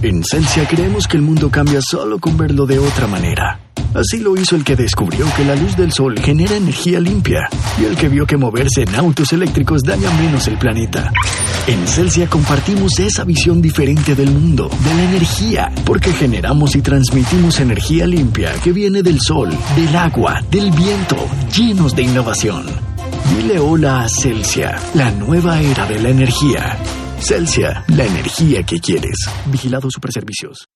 En 0.00 0.22
Celsia 0.22 0.64
creemos 0.68 1.08
que 1.08 1.16
el 1.16 1.24
mundo 1.24 1.50
cambia 1.50 1.80
solo 1.82 2.20
con 2.20 2.36
verlo 2.36 2.66
de 2.66 2.78
otra 2.78 3.08
manera. 3.08 3.58
Así 3.94 4.18
lo 4.18 4.36
hizo 4.36 4.54
el 4.54 4.62
que 4.62 4.76
descubrió 4.76 5.26
que 5.36 5.44
la 5.44 5.56
luz 5.56 5.76
del 5.76 5.92
sol 5.92 6.16
genera 6.20 6.54
energía 6.54 7.00
limpia 7.00 7.48
y 7.80 7.84
el 7.84 7.96
que 7.96 8.08
vio 8.08 8.24
que 8.24 8.36
moverse 8.36 8.82
en 8.82 8.94
autos 8.94 9.32
eléctricos 9.32 9.82
daña 9.82 10.08
menos 10.12 10.46
el 10.46 10.56
planeta. 10.56 11.10
En 11.66 11.84
Celsia 11.88 12.28
compartimos 12.28 12.96
esa 13.00 13.24
visión 13.24 13.60
diferente 13.60 14.14
del 14.14 14.30
mundo, 14.30 14.70
de 14.84 14.94
la 14.94 15.02
energía, 15.02 15.72
porque 15.84 16.12
generamos 16.12 16.76
y 16.76 16.80
transmitimos 16.80 17.58
energía 17.58 18.06
limpia 18.06 18.52
que 18.62 18.70
viene 18.70 19.02
del 19.02 19.20
sol, 19.20 19.50
del 19.74 19.96
agua, 19.96 20.40
del 20.48 20.70
viento, 20.70 21.16
llenos 21.56 21.96
de 21.96 22.02
innovación. 22.02 22.64
Dile 23.36 23.58
hola 23.58 24.02
a 24.02 24.08
Celsia, 24.08 24.78
la 24.94 25.10
nueva 25.10 25.60
era 25.60 25.86
de 25.86 25.98
la 25.98 26.10
energía. 26.10 26.78
Celsia, 27.20 27.84
la 27.88 28.04
energía 28.04 28.62
que 28.62 28.80
quieres. 28.80 29.28
Vigilado 29.46 29.90
Superservicios. 29.90 30.68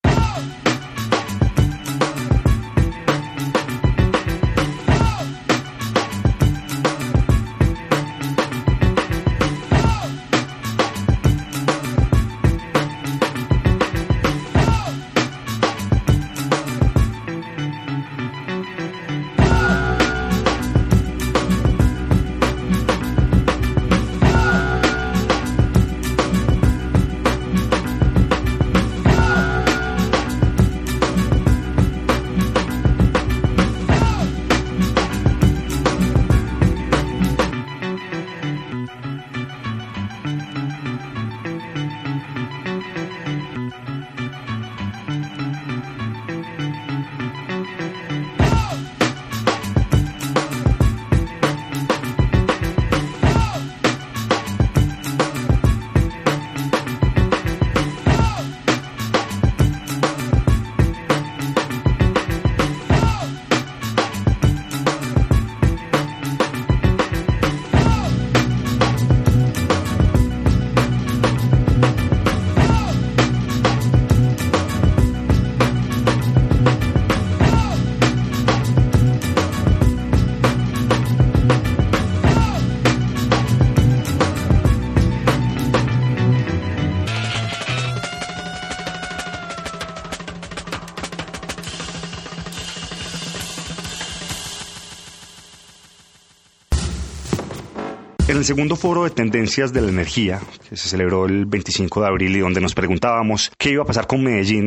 El 98.42 98.46
segundo 98.46 98.74
foro 98.74 99.04
de 99.04 99.10
tendencias 99.10 99.72
de 99.72 99.80
la 99.80 99.88
energía, 99.88 100.40
que 100.68 100.76
se 100.76 100.88
celebró 100.88 101.26
el 101.26 101.46
25 101.46 102.00
de 102.00 102.08
abril 102.08 102.34
y 102.34 102.40
donde 102.40 102.60
nos 102.60 102.74
preguntábamos 102.74 103.52
qué 103.56 103.70
iba 103.70 103.84
a 103.84 103.86
pasar 103.86 104.08
con 104.08 104.20
Medellín 104.24 104.66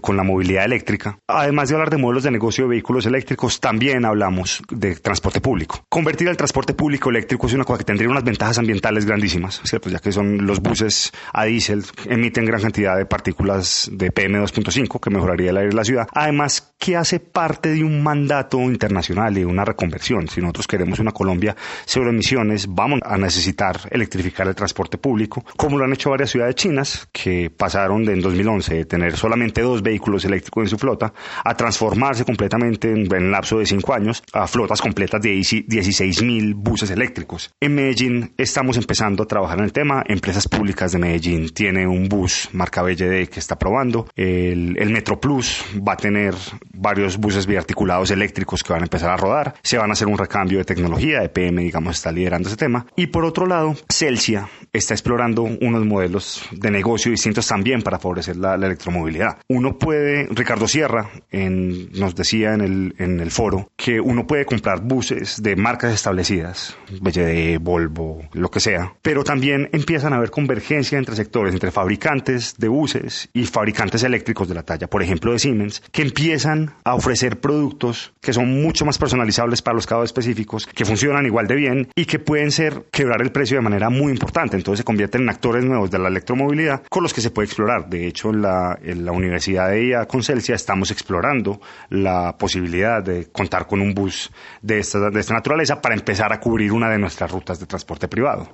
con 0.00 0.16
la 0.16 0.22
movilidad 0.22 0.64
eléctrica, 0.64 1.18
además 1.28 1.68
de 1.68 1.74
hablar 1.74 1.90
de 1.90 1.98
modelos 1.98 2.22
de 2.22 2.30
negocio 2.30 2.64
de 2.64 2.70
vehículos 2.70 3.04
eléctricos, 3.04 3.60
también 3.60 4.06
hablamos 4.06 4.62
de 4.70 4.96
transporte 4.96 5.42
público. 5.42 5.84
Convertir 5.90 6.28
el 6.28 6.38
transporte 6.38 6.72
público 6.72 7.10
eléctrico 7.10 7.46
es 7.46 7.52
una 7.52 7.64
cosa 7.64 7.80
que 7.80 7.84
tendría 7.84 8.08
unas 8.08 8.24
ventajas 8.24 8.56
ambientales 8.56 9.04
grandísimas, 9.04 9.60
¿cierto? 9.64 9.90
ya 9.90 9.98
que 9.98 10.10
son 10.10 10.46
los 10.46 10.60
buses 10.60 11.12
a 11.34 11.44
diésel, 11.44 11.84
emiten 12.06 12.46
gran 12.46 12.62
cantidad 12.62 12.96
de 12.96 13.04
partículas 13.04 13.90
de 13.92 14.10
PM2.5 14.10 15.00
que 15.00 15.10
mejoraría 15.10 15.50
el 15.50 15.58
aire 15.58 15.68
de 15.68 15.76
la 15.76 15.84
ciudad. 15.84 16.08
Además, 16.14 16.74
que 16.78 16.96
hace 16.96 17.20
parte 17.20 17.70
de 17.70 17.84
un 17.84 18.02
mandato 18.02 18.58
internacional 18.58 19.36
y 19.36 19.44
una 19.44 19.64
reconversión. 19.64 20.28
Si 20.28 20.40
nosotros 20.40 20.66
queremos 20.66 20.98
una 20.98 21.12
Colombia 21.12 21.56
cero 21.86 22.10
emisiones, 22.10 22.53
vamos 22.68 23.00
a 23.04 23.16
necesitar 23.16 23.80
electrificar 23.90 24.46
el 24.48 24.54
transporte 24.54 24.98
público, 24.98 25.44
como 25.56 25.78
lo 25.78 25.84
han 25.84 25.92
hecho 25.92 26.10
varias 26.10 26.30
ciudades 26.30 26.54
chinas 26.54 27.08
que 27.12 27.50
pasaron 27.50 28.04
de 28.04 28.14
en 28.14 28.20
2011 28.20 28.74
de 28.74 28.84
tener 28.84 29.16
solamente 29.16 29.60
dos 29.60 29.82
vehículos 29.82 30.24
eléctricos 30.24 30.62
en 30.62 30.68
su 30.68 30.78
flota 30.78 31.12
a 31.44 31.54
transformarse 31.54 32.24
completamente 32.24 32.90
en, 32.90 33.12
en 33.14 33.30
lapso 33.30 33.58
de 33.58 33.66
cinco 33.66 33.92
años 33.92 34.22
a 34.32 34.46
flotas 34.46 34.80
completas 34.80 35.20
de 35.20 35.34
16.000 35.34 36.54
buses 36.56 36.90
eléctricos. 36.90 37.52
En 37.60 37.74
Medellín 37.74 38.32
estamos 38.36 38.76
empezando 38.76 39.24
a 39.24 39.26
trabajar 39.26 39.58
en 39.58 39.64
el 39.64 39.72
tema. 39.72 40.02
Empresas 40.06 40.48
públicas 40.48 40.92
de 40.92 40.98
Medellín 40.98 41.50
tiene 41.50 41.86
un 41.86 42.08
bus 42.08 42.48
marca 42.52 42.82
BLD 42.82 43.28
que 43.28 43.40
está 43.40 43.58
probando. 43.58 44.08
El, 44.14 44.76
el 44.78 44.90
Metro 44.90 45.20
Plus 45.20 45.64
va 45.76 45.94
a 45.94 45.96
tener 45.96 46.34
varios 46.72 47.18
buses 47.18 47.46
biarticulados 47.46 48.10
eléctricos 48.10 48.62
que 48.62 48.72
van 48.72 48.82
a 48.82 48.84
empezar 48.84 49.10
a 49.10 49.16
rodar. 49.16 49.54
Se 49.62 49.76
van 49.76 49.90
a 49.90 49.94
hacer 49.94 50.06
un 50.06 50.18
recambio 50.18 50.58
de 50.58 50.64
tecnología. 50.64 51.22
EPM, 51.24 51.58
digamos, 51.58 51.96
está 51.96 52.12
liderando 52.12 52.43
ese 52.48 52.56
tema. 52.56 52.86
Y 52.96 53.08
por 53.08 53.24
otro 53.24 53.46
lado, 53.46 53.74
Celsia 53.88 54.48
está 54.72 54.94
explorando 54.94 55.42
unos 55.42 55.84
modelos 55.84 56.42
de 56.50 56.70
negocio 56.70 57.10
distintos 57.10 57.46
también 57.46 57.82
para 57.82 57.98
favorecer 57.98 58.36
la, 58.36 58.56
la 58.56 58.66
electromovilidad. 58.66 59.38
Uno 59.48 59.78
puede, 59.78 60.26
Ricardo 60.30 60.66
Sierra 60.66 61.10
en, 61.30 61.92
nos 61.92 62.14
decía 62.14 62.54
en 62.54 62.60
el, 62.60 62.94
en 62.98 63.20
el 63.20 63.30
foro, 63.30 63.70
que 63.76 64.00
uno 64.00 64.26
puede 64.26 64.46
comprar 64.46 64.82
buses 64.82 65.42
de 65.42 65.56
marcas 65.56 65.94
establecidas, 65.94 66.76
BYD, 67.00 67.58
Volvo, 67.60 68.22
lo 68.32 68.50
que 68.50 68.60
sea, 68.60 68.94
pero 69.02 69.24
también 69.24 69.68
empiezan 69.72 70.12
a 70.12 70.16
haber 70.16 70.30
convergencia 70.30 70.98
entre 70.98 71.16
sectores, 71.16 71.54
entre 71.54 71.70
fabricantes 71.70 72.56
de 72.58 72.68
buses 72.68 73.28
y 73.32 73.44
fabricantes 73.44 74.02
eléctricos 74.02 74.48
de 74.48 74.54
la 74.54 74.62
talla, 74.62 74.88
por 74.88 75.02
ejemplo 75.02 75.32
de 75.32 75.38
Siemens, 75.38 75.82
que 75.92 76.02
empiezan 76.02 76.74
a 76.84 76.94
ofrecer 76.94 77.40
productos 77.40 78.12
que 78.20 78.32
son 78.32 78.62
mucho 78.62 78.84
más 78.84 78.98
personalizables 78.98 79.62
para 79.62 79.76
los 79.76 79.86
casos 79.86 80.06
específicos, 80.06 80.66
que 80.66 80.84
funcionan 80.84 81.26
igual 81.26 81.46
de 81.46 81.54
bien 81.54 81.88
y 81.94 82.06
que 82.06 82.18
pueden 82.18 82.33
ser 82.50 82.84
quebrar 82.90 83.22
el 83.22 83.32
precio 83.32 83.56
de 83.56 83.62
manera 83.62 83.90
muy 83.90 84.12
importante. 84.12 84.56
Entonces 84.56 84.78
se 84.78 84.84
convierten 84.84 85.22
en 85.22 85.30
actores 85.30 85.64
nuevos 85.64 85.90
de 85.90 85.98
la 85.98 86.08
electromovilidad 86.08 86.82
con 86.88 87.02
los 87.02 87.12
que 87.12 87.20
se 87.20 87.30
puede 87.30 87.46
explorar. 87.46 87.88
De 87.88 88.06
hecho, 88.06 88.30
en 88.30 88.42
la, 88.42 89.12
Universidad 89.14 89.70
de 89.70 89.86
IA 89.86 90.06
con 90.06 90.22
Celsia 90.22 90.54
estamos 90.54 90.90
explorando 90.90 91.60
la 91.90 92.36
posibilidad 92.36 93.02
de 93.02 93.30
contar 93.30 93.66
con 93.66 93.80
un 93.80 93.94
bus 93.94 94.30
de 94.60 94.78
esta, 94.78 94.98
naturaleza 95.10 95.80
para 95.80 95.94
empezar 95.94 96.32
a 96.32 96.40
cubrir 96.40 96.72
una 96.72 96.90
de 96.90 96.98
nuestras 96.98 97.30
rutas 97.30 97.58
de 97.60 97.66
transporte 97.66 98.08
privado 98.08 98.48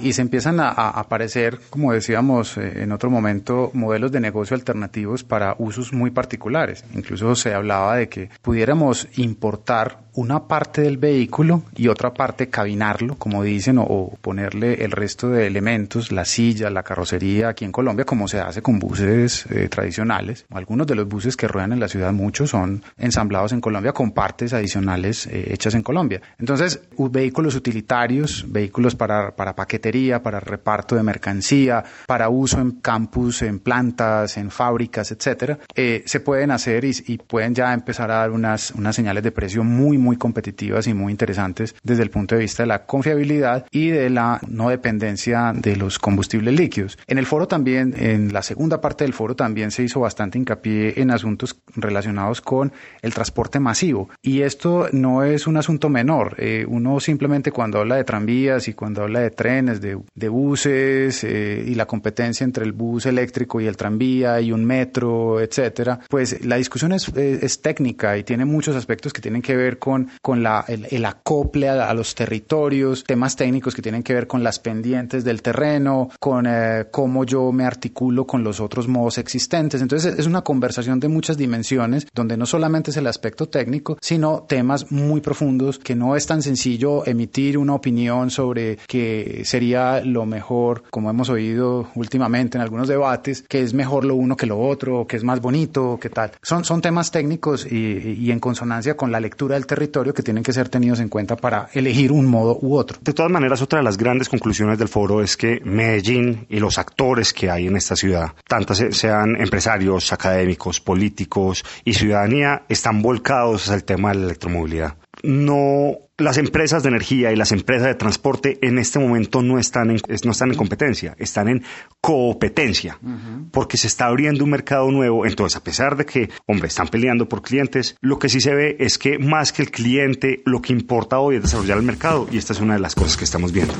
y 0.00 0.12
se 0.12 0.20
empiezan 0.20 0.60
a, 0.60 0.68
a, 0.68 0.90
aparecer, 0.90 1.58
como 1.70 1.92
decíamos 1.92 2.58
eh, 2.58 2.82
en 2.82 2.92
otro 2.92 3.08
momento, 3.08 3.70
modelos 3.72 4.12
de 4.12 4.20
negocio 4.20 4.54
alternativos 4.54 5.24
para 5.24 5.56
usos 5.58 5.94
muy 5.94 6.10
particulares. 6.10 6.84
Incluso 6.94 7.34
se 7.34 7.54
hablaba 7.54 7.96
de 7.96 8.10
que 8.10 8.28
pudiéramos 8.42 9.08
importar 9.16 10.03
una 10.14 10.46
parte 10.46 10.82
del 10.82 10.96
vehículo 10.96 11.62
y 11.74 11.88
otra 11.88 12.14
parte 12.14 12.48
cabinarlo, 12.48 13.16
como 13.16 13.42
dicen, 13.42 13.78
o, 13.78 14.12
ponerle 14.20 14.84
el 14.84 14.92
resto 14.92 15.28
de 15.28 15.46
elementos, 15.46 16.12
la 16.12 16.24
silla, 16.24 16.70
la 16.70 16.82
carrocería 16.82 17.48
aquí 17.48 17.64
en 17.64 17.72
Colombia, 17.72 18.04
como 18.04 18.28
se 18.28 18.40
hace 18.40 18.62
con 18.62 18.78
buses 18.78 19.46
eh, 19.50 19.68
tradicionales. 19.68 20.46
Algunos 20.50 20.86
de 20.86 20.94
los 20.94 21.08
buses 21.08 21.36
que 21.36 21.48
ruedan 21.48 21.72
en 21.72 21.80
la 21.80 21.88
ciudad, 21.88 22.12
muchos 22.12 22.50
son 22.50 22.82
ensamblados 22.96 23.52
en 23.52 23.60
Colombia 23.60 23.92
con 23.92 24.12
partes 24.12 24.52
adicionales 24.52 25.26
eh, 25.26 25.52
hechas 25.52 25.74
en 25.74 25.82
Colombia. 25.82 26.20
Entonces, 26.38 26.80
vehículos 26.96 27.54
utilitarios, 27.54 28.44
vehículos 28.48 28.94
para, 28.94 29.34
para 29.34 29.54
paquetería, 29.54 30.22
para 30.22 30.40
reparto 30.40 30.94
de 30.94 31.02
mercancía, 31.02 31.84
para 32.06 32.28
uso 32.28 32.60
en 32.60 32.72
campus, 32.72 33.42
en 33.42 33.58
plantas, 33.58 34.36
en 34.36 34.50
fábricas, 34.50 35.10
etcétera, 35.10 35.58
eh, 35.74 36.02
se 36.06 36.20
pueden 36.20 36.50
hacer 36.50 36.84
y, 36.84 36.92
y, 37.06 37.18
pueden 37.18 37.54
ya 37.54 37.72
empezar 37.72 38.10
a 38.10 38.18
dar 38.18 38.30
unas, 38.30 38.70
unas 38.72 38.94
señales 38.94 39.22
de 39.22 39.32
precio 39.32 39.64
muy, 39.64 39.98
muy 40.04 40.16
competitivas 40.16 40.86
y 40.86 40.94
muy 40.94 41.10
interesantes 41.10 41.74
desde 41.82 42.02
el 42.02 42.10
punto 42.10 42.34
de 42.34 42.42
vista 42.42 42.62
de 42.62 42.68
la 42.68 42.84
confiabilidad 42.84 43.66
y 43.70 43.88
de 43.88 44.10
la 44.10 44.40
no 44.46 44.68
dependencia 44.68 45.52
de 45.54 45.76
los 45.76 45.98
combustibles 45.98 46.54
líquidos. 46.54 46.98
En 47.06 47.18
el 47.18 47.26
foro 47.26 47.48
también, 47.48 47.94
en 47.98 48.32
la 48.32 48.42
segunda 48.42 48.80
parte 48.80 49.04
del 49.04 49.14
foro 49.14 49.34
también 49.34 49.70
se 49.70 49.82
hizo 49.82 50.00
bastante 50.00 50.38
hincapié 50.38 51.00
en 51.00 51.10
asuntos 51.10 51.56
relacionados 51.74 52.40
con 52.40 52.72
el 53.02 53.14
transporte 53.14 53.58
masivo 53.58 54.10
y 54.22 54.42
esto 54.42 54.88
no 54.92 55.24
es 55.24 55.46
un 55.46 55.56
asunto 55.56 55.88
menor. 55.88 56.36
Eh, 56.38 56.66
uno 56.68 57.00
simplemente 57.00 57.50
cuando 57.50 57.78
habla 57.80 57.96
de 57.96 58.04
tranvías 58.04 58.68
y 58.68 58.74
cuando 58.74 59.02
habla 59.02 59.20
de 59.20 59.30
trenes, 59.30 59.80
de, 59.80 59.98
de 60.14 60.28
buses 60.28 61.24
eh, 61.24 61.64
y 61.66 61.74
la 61.74 61.86
competencia 61.86 62.44
entre 62.44 62.64
el 62.64 62.72
bus 62.72 63.06
eléctrico 63.06 63.60
y 63.60 63.66
el 63.66 63.76
tranvía 63.76 64.40
y 64.40 64.52
un 64.52 64.64
metro, 64.64 65.40
etcétera, 65.40 66.00
pues 66.08 66.44
la 66.44 66.56
discusión 66.56 66.92
es, 66.92 67.08
es, 67.08 67.42
es 67.42 67.62
técnica 67.62 68.16
y 68.18 68.24
tiene 68.24 68.44
muchos 68.44 68.76
aspectos 68.76 69.12
que 69.12 69.20
tienen 69.20 69.42
que 69.42 69.56
ver 69.56 69.78
con, 69.78 69.93
con 70.22 70.42
la, 70.42 70.64
el, 70.68 70.86
el 70.90 71.04
acople 71.04 71.68
a, 71.68 71.88
a, 71.88 71.94
los 71.94 72.14
territorios, 72.14 73.04
temas 73.04 73.36
técnicos 73.36 73.74
que 73.74 73.82
tienen 73.82 74.02
que 74.02 74.14
ver 74.14 74.26
con 74.26 74.42
las 74.42 74.58
pendientes 74.58 75.24
del 75.24 75.42
terreno, 75.42 76.10
con 76.20 76.46
eh, 76.46 76.86
cómo 76.90 77.24
yo 77.24 77.52
me 77.52 77.64
articulo 77.64 78.26
con 78.26 78.42
los 78.42 78.60
otros 78.60 78.88
modos 78.88 79.18
existentes. 79.18 79.80
Entonces 79.80 80.18
es 80.18 80.26
una 80.26 80.42
conversación 80.42 81.00
de 81.00 81.08
muchas 81.08 81.36
dimensiones 81.36 82.06
donde 82.14 82.36
no 82.36 82.46
solamente 82.46 82.90
es 82.90 82.96
el 82.96 83.06
aspecto 83.06 83.48
técnico, 83.48 83.96
sino 84.00 84.44
temas 84.48 84.90
muy 84.90 85.20
profundos 85.20 85.78
que 85.78 85.94
no 85.94 86.16
es 86.16 86.26
tan 86.26 86.42
sencillo 86.42 87.06
emitir 87.06 87.58
una 87.58 87.74
opinión 87.74 88.30
sobre 88.30 88.78
que 88.86 89.42
sería 89.44 90.00
lo 90.00 90.26
mejor, 90.26 90.84
como 90.90 91.10
hemos 91.10 91.28
oído 91.30 91.88
últimamente 91.94 92.58
en 92.58 92.62
algunos 92.62 92.88
debates, 92.88 93.44
que 93.48 93.62
es 93.62 93.74
mejor 93.74 94.04
lo 94.04 94.14
uno 94.14 94.36
que 94.36 94.46
lo 94.46 94.58
otro, 94.58 95.06
que 95.06 95.16
es 95.16 95.24
más 95.24 95.40
bonito, 95.40 95.98
que 96.00 96.10
tal. 96.10 96.32
Son, 96.42 96.64
son 96.64 96.80
temas 96.80 97.10
técnicos 97.10 97.66
y, 97.70 98.16
y 98.18 98.30
en 98.30 98.40
consonancia 98.40 98.96
con 98.96 99.12
la 99.12 99.20
lectura 99.20 99.54
del 99.54 99.66
territorio 99.66 99.83
que 99.90 100.22
tienen 100.22 100.42
que 100.42 100.52
ser 100.52 100.68
tenidos 100.68 101.00
en 101.00 101.08
cuenta 101.08 101.36
para 101.36 101.68
elegir 101.72 102.12
un 102.12 102.26
modo 102.26 102.58
u 102.60 102.76
otro. 102.76 102.98
De 103.00 103.12
todas 103.12 103.30
maneras, 103.30 103.62
otra 103.62 103.78
de 103.78 103.84
las 103.84 103.96
grandes 103.96 104.28
conclusiones 104.28 104.78
del 104.78 104.88
foro 104.88 105.22
es 105.22 105.36
que 105.36 105.60
Medellín 105.64 106.46
y 106.48 106.58
los 106.58 106.78
actores 106.78 107.32
que 107.32 107.50
hay 107.50 107.66
en 107.66 107.76
esta 107.76 107.96
ciudad, 107.96 108.32
tanto 108.46 108.74
sean 108.74 109.36
empresarios, 109.40 110.12
académicos, 110.12 110.80
políticos 110.80 111.64
y 111.84 111.94
ciudadanía, 111.94 112.62
están 112.68 113.02
volcados 113.02 113.68
el 113.68 113.84
tema 113.84 114.10
de 114.10 114.16
la 114.16 114.24
electromovilidad. 114.24 114.96
No 115.24 115.98
las 116.16 116.38
empresas 116.38 116.82
de 116.82 116.90
energía 116.90 117.32
y 117.32 117.36
las 117.36 117.50
empresas 117.50 117.88
de 117.88 117.94
transporte 117.94 118.58
en 118.62 118.78
este 118.78 118.98
momento 118.98 119.42
no 119.42 119.58
están 119.58 119.90
en, 119.90 119.98
no 120.24 120.30
están 120.30 120.50
en 120.50 120.56
competencia, 120.56 121.16
están 121.18 121.48
en 121.48 121.64
competencia, 122.00 122.98
uh 123.02 123.08
-huh. 123.08 123.50
porque 123.50 123.76
se 123.76 123.88
está 123.88 124.06
abriendo 124.06 124.44
un 124.44 124.50
mercado 124.50 124.90
nuevo. 124.90 125.26
Entonces, 125.26 125.56
a 125.56 125.64
pesar 125.64 125.96
de 125.96 126.06
que, 126.06 126.30
hombre, 126.46 126.68
están 126.68 126.88
peleando 126.88 127.28
por 127.28 127.42
clientes, 127.42 127.96
lo 128.00 128.18
que 128.18 128.28
sí 128.28 128.40
se 128.40 128.54
ve 128.54 128.76
es 128.78 128.98
que 128.98 129.18
más 129.18 129.52
que 129.52 129.62
el 129.62 129.70
cliente, 129.70 130.42
lo 130.44 130.60
que 130.60 130.72
importa 130.72 131.18
hoy 131.18 131.36
es 131.36 131.42
desarrollar 131.42 131.78
el 131.78 131.84
mercado 131.84 132.28
y 132.30 132.38
esta 132.38 132.52
es 132.52 132.60
una 132.60 132.74
de 132.74 132.80
las 132.80 132.94
cosas 132.94 133.16
que 133.16 133.24
estamos 133.24 133.50
viendo. 133.52 133.74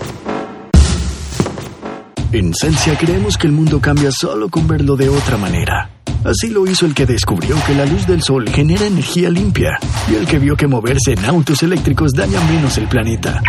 En 2.34 2.52
Celsia 2.52 2.98
creemos 2.98 3.38
que 3.38 3.46
el 3.46 3.52
mundo 3.52 3.80
cambia 3.80 4.10
solo 4.10 4.48
con 4.48 4.66
verlo 4.66 4.96
de 4.96 5.08
otra 5.08 5.36
manera. 5.36 5.88
Así 6.24 6.48
lo 6.48 6.66
hizo 6.66 6.84
el 6.84 6.92
que 6.92 7.06
descubrió 7.06 7.54
que 7.64 7.76
la 7.76 7.86
luz 7.86 8.08
del 8.08 8.24
sol 8.24 8.48
genera 8.48 8.86
energía 8.86 9.30
limpia 9.30 9.78
y 10.10 10.16
el 10.16 10.26
que 10.26 10.40
vio 10.40 10.56
que 10.56 10.66
moverse 10.66 11.12
en 11.12 11.24
autos 11.26 11.62
eléctricos 11.62 12.12
daña 12.12 12.40
menos 12.50 12.76
el 12.76 12.88
planeta. 12.88 13.40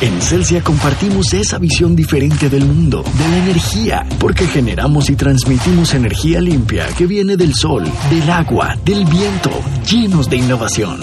En 0.00 0.22
Celsia 0.22 0.62
compartimos 0.62 1.34
esa 1.34 1.58
visión 1.58 1.96
diferente 1.96 2.48
del 2.48 2.64
mundo, 2.64 3.02
de 3.02 3.28
la 3.28 3.38
energía, 3.38 4.06
porque 4.20 4.46
generamos 4.46 5.10
y 5.10 5.16
transmitimos 5.16 5.92
energía 5.94 6.40
limpia 6.40 6.86
que 6.96 7.06
viene 7.06 7.36
del 7.36 7.56
sol, 7.56 7.90
del 8.08 8.30
agua, 8.30 8.76
del 8.84 9.04
viento, 9.06 9.50
llenos 9.90 10.30
de 10.30 10.36
innovación. 10.36 11.00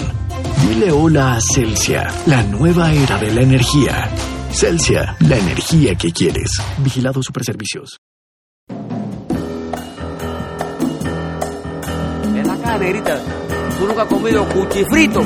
Dile 0.66 0.90
hola 0.90 1.34
a 1.34 1.40
Celsia, 1.42 2.06
la 2.24 2.42
nueva 2.44 2.94
era 2.94 3.18
de 3.18 3.30
la 3.34 3.42
energía. 3.42 4.10
Celsia, 4.58 5.14
la 5.20 5.36
energía 5.36 5.94
que 5.96 6.10
quieres. 6.10 6.50
Vigilado 6.78 7.22
Superservicios. 7.22 8.00
Ven 12.32 12.50
acá, 12.50 12.78
negrita. 12.78 13.20
Tú 13.78 13.86
nunca 13.86 14.02
has 14.02 14.08
comido 14.08 14.48
cuchifrito. 14.48 15.20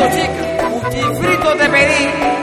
Cuchifrito, 0.00 0.08
chica. 0.08 0.70
Cuchifrito. 0.70 2.39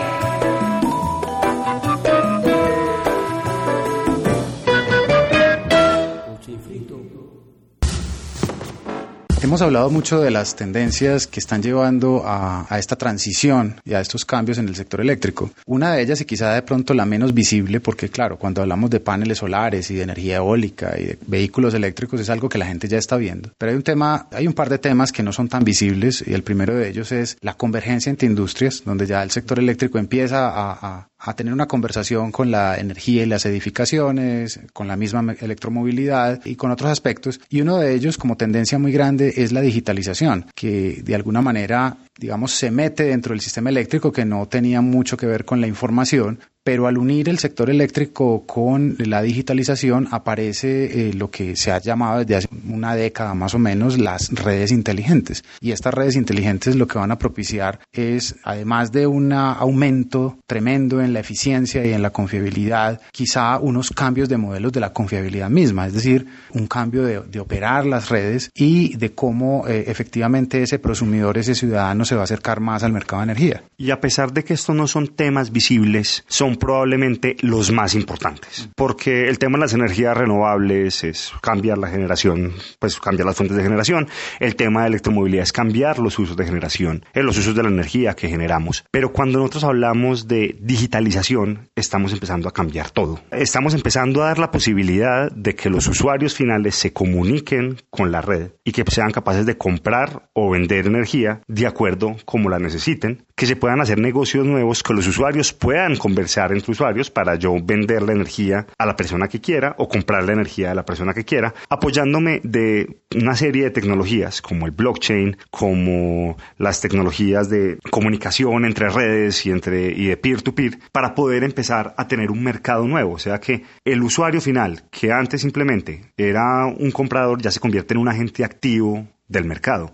Hemos 9.57 9.65
hablado 9.65 9.89
mucho 9.89 10.21
de 10.21 10.29
las 10.29 10.55
tendencias 10.55 11.25
que 11.25 11.39
están 11.39 11.63
llevando 11.63 12.21
a, 12.23 12.67
esta 12.77 12.95
transición 12.95 13.81
y 13.83 13.95
a 13.95 14.01
estos 14.01 14.23
cambios 14.23 14.59
en 14.59 14.67
el 14.67 14.75
sector 14.75 15.01
eléctrico. 15.01 15.49
Una 15.65 15.93
de 15.93 16.03
ellas 16.03 16.21
y 16.21 16.25
quizá 16.25 16.53
de 16.53 16.61
pronto 16.61 16.93
la 16.93 17.07
menos 17.07 17.33
visible, 17.33 17.79
porque 17.79 18.09
claro, 18.09 18.37
cuando 18.37 18.61
hablamos 18.61 18.91
de 18.91 18.99
paneles 18.99 19.39
solares 19.39 19.89
y 19.89 19.95
de 19.95 20.03
energía 20.03 20.35
eólica 20.35 20.93
y 20.99 21.05
de 21.05 21.17
vehículos 21.25 21.73
eléctricos 21.73 22.21
es 22.21 22.29
algo 22.29 22.49
que 22.49 22.59
la 22.59 22.67
gente 22.67 22.87
ya 22.87 22.99
está 22.99 23.17
viendo. 23.17 23.49
Pero 23.57 23.71
hay 23.71 23.77
un 23.77 23.81
tema, 23.81 24.27
hay 24.31 24.45
un 24.45 24.53
par 24.53 24.69
de 24.69 24.77
temas 24.77 25.11
que 25.11 25.23
no 25.23 25.33
son 25.33 25.49
tan 25.49 25.63
visibles 25.63 26.23
y 26.27 26.35
el 26.35 26.43
primero 26.43 26.75
de 26.75 26.89
ellos 26.89 27.11
es 27.11 27.35
la 27.41 27.55
convergencia 27.55 28.11
entre 28.11 28.27
industrias, 28.27 28.83
donde 28.85 29.07
ya 29.07 29.23
el 29.23 29.31
sector 29.31 29.57
eléctrico 29.57 29.97
empieza 29.97 30.49
a 30.49 31.07
a 31.19 31.35
tener 31.35 31.53
una 31.53 31.67
conversación 31.67 32.31
con 32.31 32.51
la 32.51 32.77
energía 32.77 33.23
y 33.23 33.25
las 33.25 33.45
edificaciones, 33.45 34.59
con 34.73 34.87
la 34.87 34.95
misma 34.95 35.35
electromovilidad 35.39 36.45
y 36.45 36.55
con 36.55 36.71
otros 36.71 36.91
aspectos. 36.91 37.39
Y 37.49 37.61
uno 37.61 37.77
de 37.77 37.93
ellos, 37.93 38.17
como 38.17 38.37
tendencia 38.37 38.77
muy 38.77 38.91
grande, 38.91 39.33
es 39.37 39.51
la 39.51 39.61
digitalización, 39.61 40.45
que 40.55 41.01
de 41.03 41.15
alguna 41.15 41.41
manera 41.41 41.97
digamos, 42.17 42.51
se 42.53 42.71
mete 42.71 43.03
dentro 43.03 43.33
del 43.33 43.41
sistema 43.41 43.69
eléctrico 43.69 44.11
que 44.11 44.25
no 44.25 44.47
tenía 44.47 44.81
mucho 44.81 45.17
que 45.17 45.27
ver 45.27 45.45
con 45.45 45.61
la 45.61 45.67
información, 45.67 46.39
pero 46.67 46.87
al 46.87 46.97
unir 46.97 47.29
el 47.29 47.39
sector 47.39 47.69
eléctrico 47.69 48.45
con 48.45 48.97
la 48.99 49.21
digitalización 49.21 50.09
aparece 50.11 51.07
eh, 51.07 51.13
lo 51.13 51.31
que 51.31 51.55
se 51.55 51.71
ha 51.71 51.79
llamado 51.79 52.19
desde 52.19 52.35
hace 52.35 52.49
una 52.67 52.93
década 52.93 53.33
más 53.35 53.53
o 53.53 53.57
menos 53.57 53.97
las 53.97 54.31
redes 54.33 54.73
inteligentes. 54.73 55.45
Y 55.61 55.71
estas 55.71 55.93
redes 55.93 56.17
inteligentes 56.17 56.75
lo 56.75 56.85
que 56.85 56.99
van 56.99 57.13
a 57.13 57.17
propiciar 57.17 57.79
es, 57.93 58.35
además 58.43 58.91
de 58.91 59.07
un 59.07 59.31
aumento 59.31 60.39
tremendo 60.45 60.99
en 60.99 61.13
la 61.13 61.21
eficiencia 61.21 61.85
y 61.85 61.93
en 61.93 62.01
la 62.01 62.09
confiabilidad, 62.09 62.99
quizá 63.13 63.59
unos 63.59 63.91
cambios 63.91 64.27
de 64.27 64.35
modelos 64.35 64.73
de 64.73 64.81
la 64.81 64.91
confiabilidad 64.91 65.49
misma, 65.49 65.87
es 65.87 65.93
decir, 65.93 66.27
un 66.53 66.67
cambio 66.67 67.03
de, 67.03 67.21
de 67.21 67.39
operar 67.39 67.85
las 67.85 68.09
redes 68.09 68.51
y 68.53 68.97
de 68.97 69.13
cómo 69.13 69.65
eh, 69.69 69.85
efectivamente 69.87 70.61
ese 70.63 70.79
prosumidor, 70.79 71.37
ese 71.37 71.55
ciudadano 71.55 72.03
se 72.03 72.15
va 72.15 72.21
a 72.21 72.25
acercar 72.25 72.59
más 72.59 72.83
al 72.83 72.91
mercado 72.91 73.21
de 73.21 73.31
energía. 73.31 73.63
Y 73.77 73.91
a 73.91 74.01
pesar 74.01 74.33
de 74.33 74.43
que 74.43 74.53
estos 74.53 74.75
no 74.75 74.85
son 74.87 75.07
temas 75.07 75.53
visibles, 75.53 76.25
son 76.27 76.56
probablemente 76.57 77.35
los 77.41 77.71
más 77.71 77.95
importantes, 77.95 78.69
porque 78.75 79.27
el 79.27 79.39
tema 79.39 79.57
de 79.57 79.61
las 79.61 79.73
energías 79.73 80.15
renovables 80.17 81.03
es 81.03 81.31
cambiar 81.41 81.77
la 81.77 81.89
generación, 81.89 82.53
pues 82.79 82.99
cambiar 82.99 83.25
las 83.25 83.35
fuentes 83.35 83.57
de 83.57 83.63
generación, 83.63 84.07
el 84.39 84.55
tema 84.55 84.81
de 84.81 84.89
electromovilidad 84.89 85.43
es 85.43 85.51
cambiar 85.51 85.99
los 85.99 86.17
usos 86.19 86.37
de 86.37 86.45
generación, 86.45 87.05
en 87.13 87.25
los 87.25 87.37
usos 87.37 87.55
de 87.55 87.63
la 87.63 87.69
energía 87.69 88.15
que 88.15 88.29
generamos, 88.29 88.85
pero 88.91 89.11
cuando 89.11 89.39
nosotros 89.39 89.63
hablamos 89.63 90.27
de 90.27 90.55
digitalización, 90.59 91.69
estamos 91.75 92.13
empezando 92.13 92.47
a 92.49 92.53
cambiar 92.53 92.89
todo. 92.89 93.19
Estamos 93.31 93.73
empezando 93.73 94.23
a 94.23 94.27
dar 94.27 94.39
la 94.39 94.51
posibilidad 94.51 95.31
de 95.31 95.55
que 95.55 95.69
los 95.69 95.87
usuarios 95.87 96.35
finales 96.35 96.75
se 96.75 96.93
comuniquen 96.93 97.77
con 97.89 98.11
la 98.11 98.21
red 98.21 98.51
y 98.63 98.71
que 98.71 98.83
sean 98.89 99.11
capaces 99.11 99.45
de 99.45 99.57
comprar 99.57 100.29
o 100.33 100.49
vender 100.49 100.87
energía 100.87 101.41
de 101.47 101.67
acuerdo 101.67 102.15
como 102.25 102.49
la 102.49 102.59
necesiten, 102.59 103.25
que 103.37 103.45
se 103.45 103.55
puedan 103.55 103.79
hacer 103.79 103.99
negocios 103.99 104.45
nuevos, 104.45 104.81
que 104.81 104.95
los 104.95 105.07
usuarios 105.07 105.53
puedan 105.53 105.95
conversar 105.95 106.51
entre 106.51 106.71
usuarios 106.71 107.11
para 107.11 107.35
yo 107.35 107.55
vender 107.63 108.01
la 108.01 108.13
energía 108.13 108.65
a 108.79 108.85
la 108.87 108.95
persona 108.95 109.27
que 109.27 109.39
quiera 109.39 109.75
o 109.77 109.87
comprar 109.87 110.23
la 110.23 110.33
energía 110.33 110.71
a 110.71 110.75
la 110.75 110.83
persona 110.83 111.13
que 111.13 111.23
quiera, 111.23 111.53
apoyándome 111.69 112.41
de 112.43 113.01
una 113.15 113.35
serie 113.35 113.65
de 113.65 113.69
tecnologías 113.69 114.41
como 114.41 114.65
el 114.65 114.71
blockchain, 114.71 115.37
como 115.51 116.35
las 116.57 116.81
tecnologías 116.81 117.47
de 117.47 117.77
comunicación 117.91 118.65
entre 118.65 118.89
redes 118.89 119.45
y, 119.45 119.51
entre, 119.51 119.91
y 119.91 120.07
de 120.07 120.17
peer-to-peer, 120.17 120.79
para 120.91 121.13
poder 121.13 121.43
empezar 121.43 121.93
a 121.95 122.07
tener 122.07 122.31
un 122.31 122.43
mercado 122.43 122.87
nuevo. 122.87 123.13
O 123.13 123.19
sea 123.19 123.39
que 123.39 123.63
el 123.85 124.01
usuario 124.01 124.41
final, 124.41 124.85
que 124.89 125.11
antes 125.11 125.41
simplemente 125.41 126.11
era 126.17 126.65
un 126.65 126.89
comprador, 126.89 127.39
ya 127.39 127.51
se 127.51 127.59
convierte 127.59 127.93
en 127.93 127.99
un 127.99 128.07
agente 128.07 128.43
activo 128.43 129.07
del 129.27 129.45
mercado. 129.45 129.93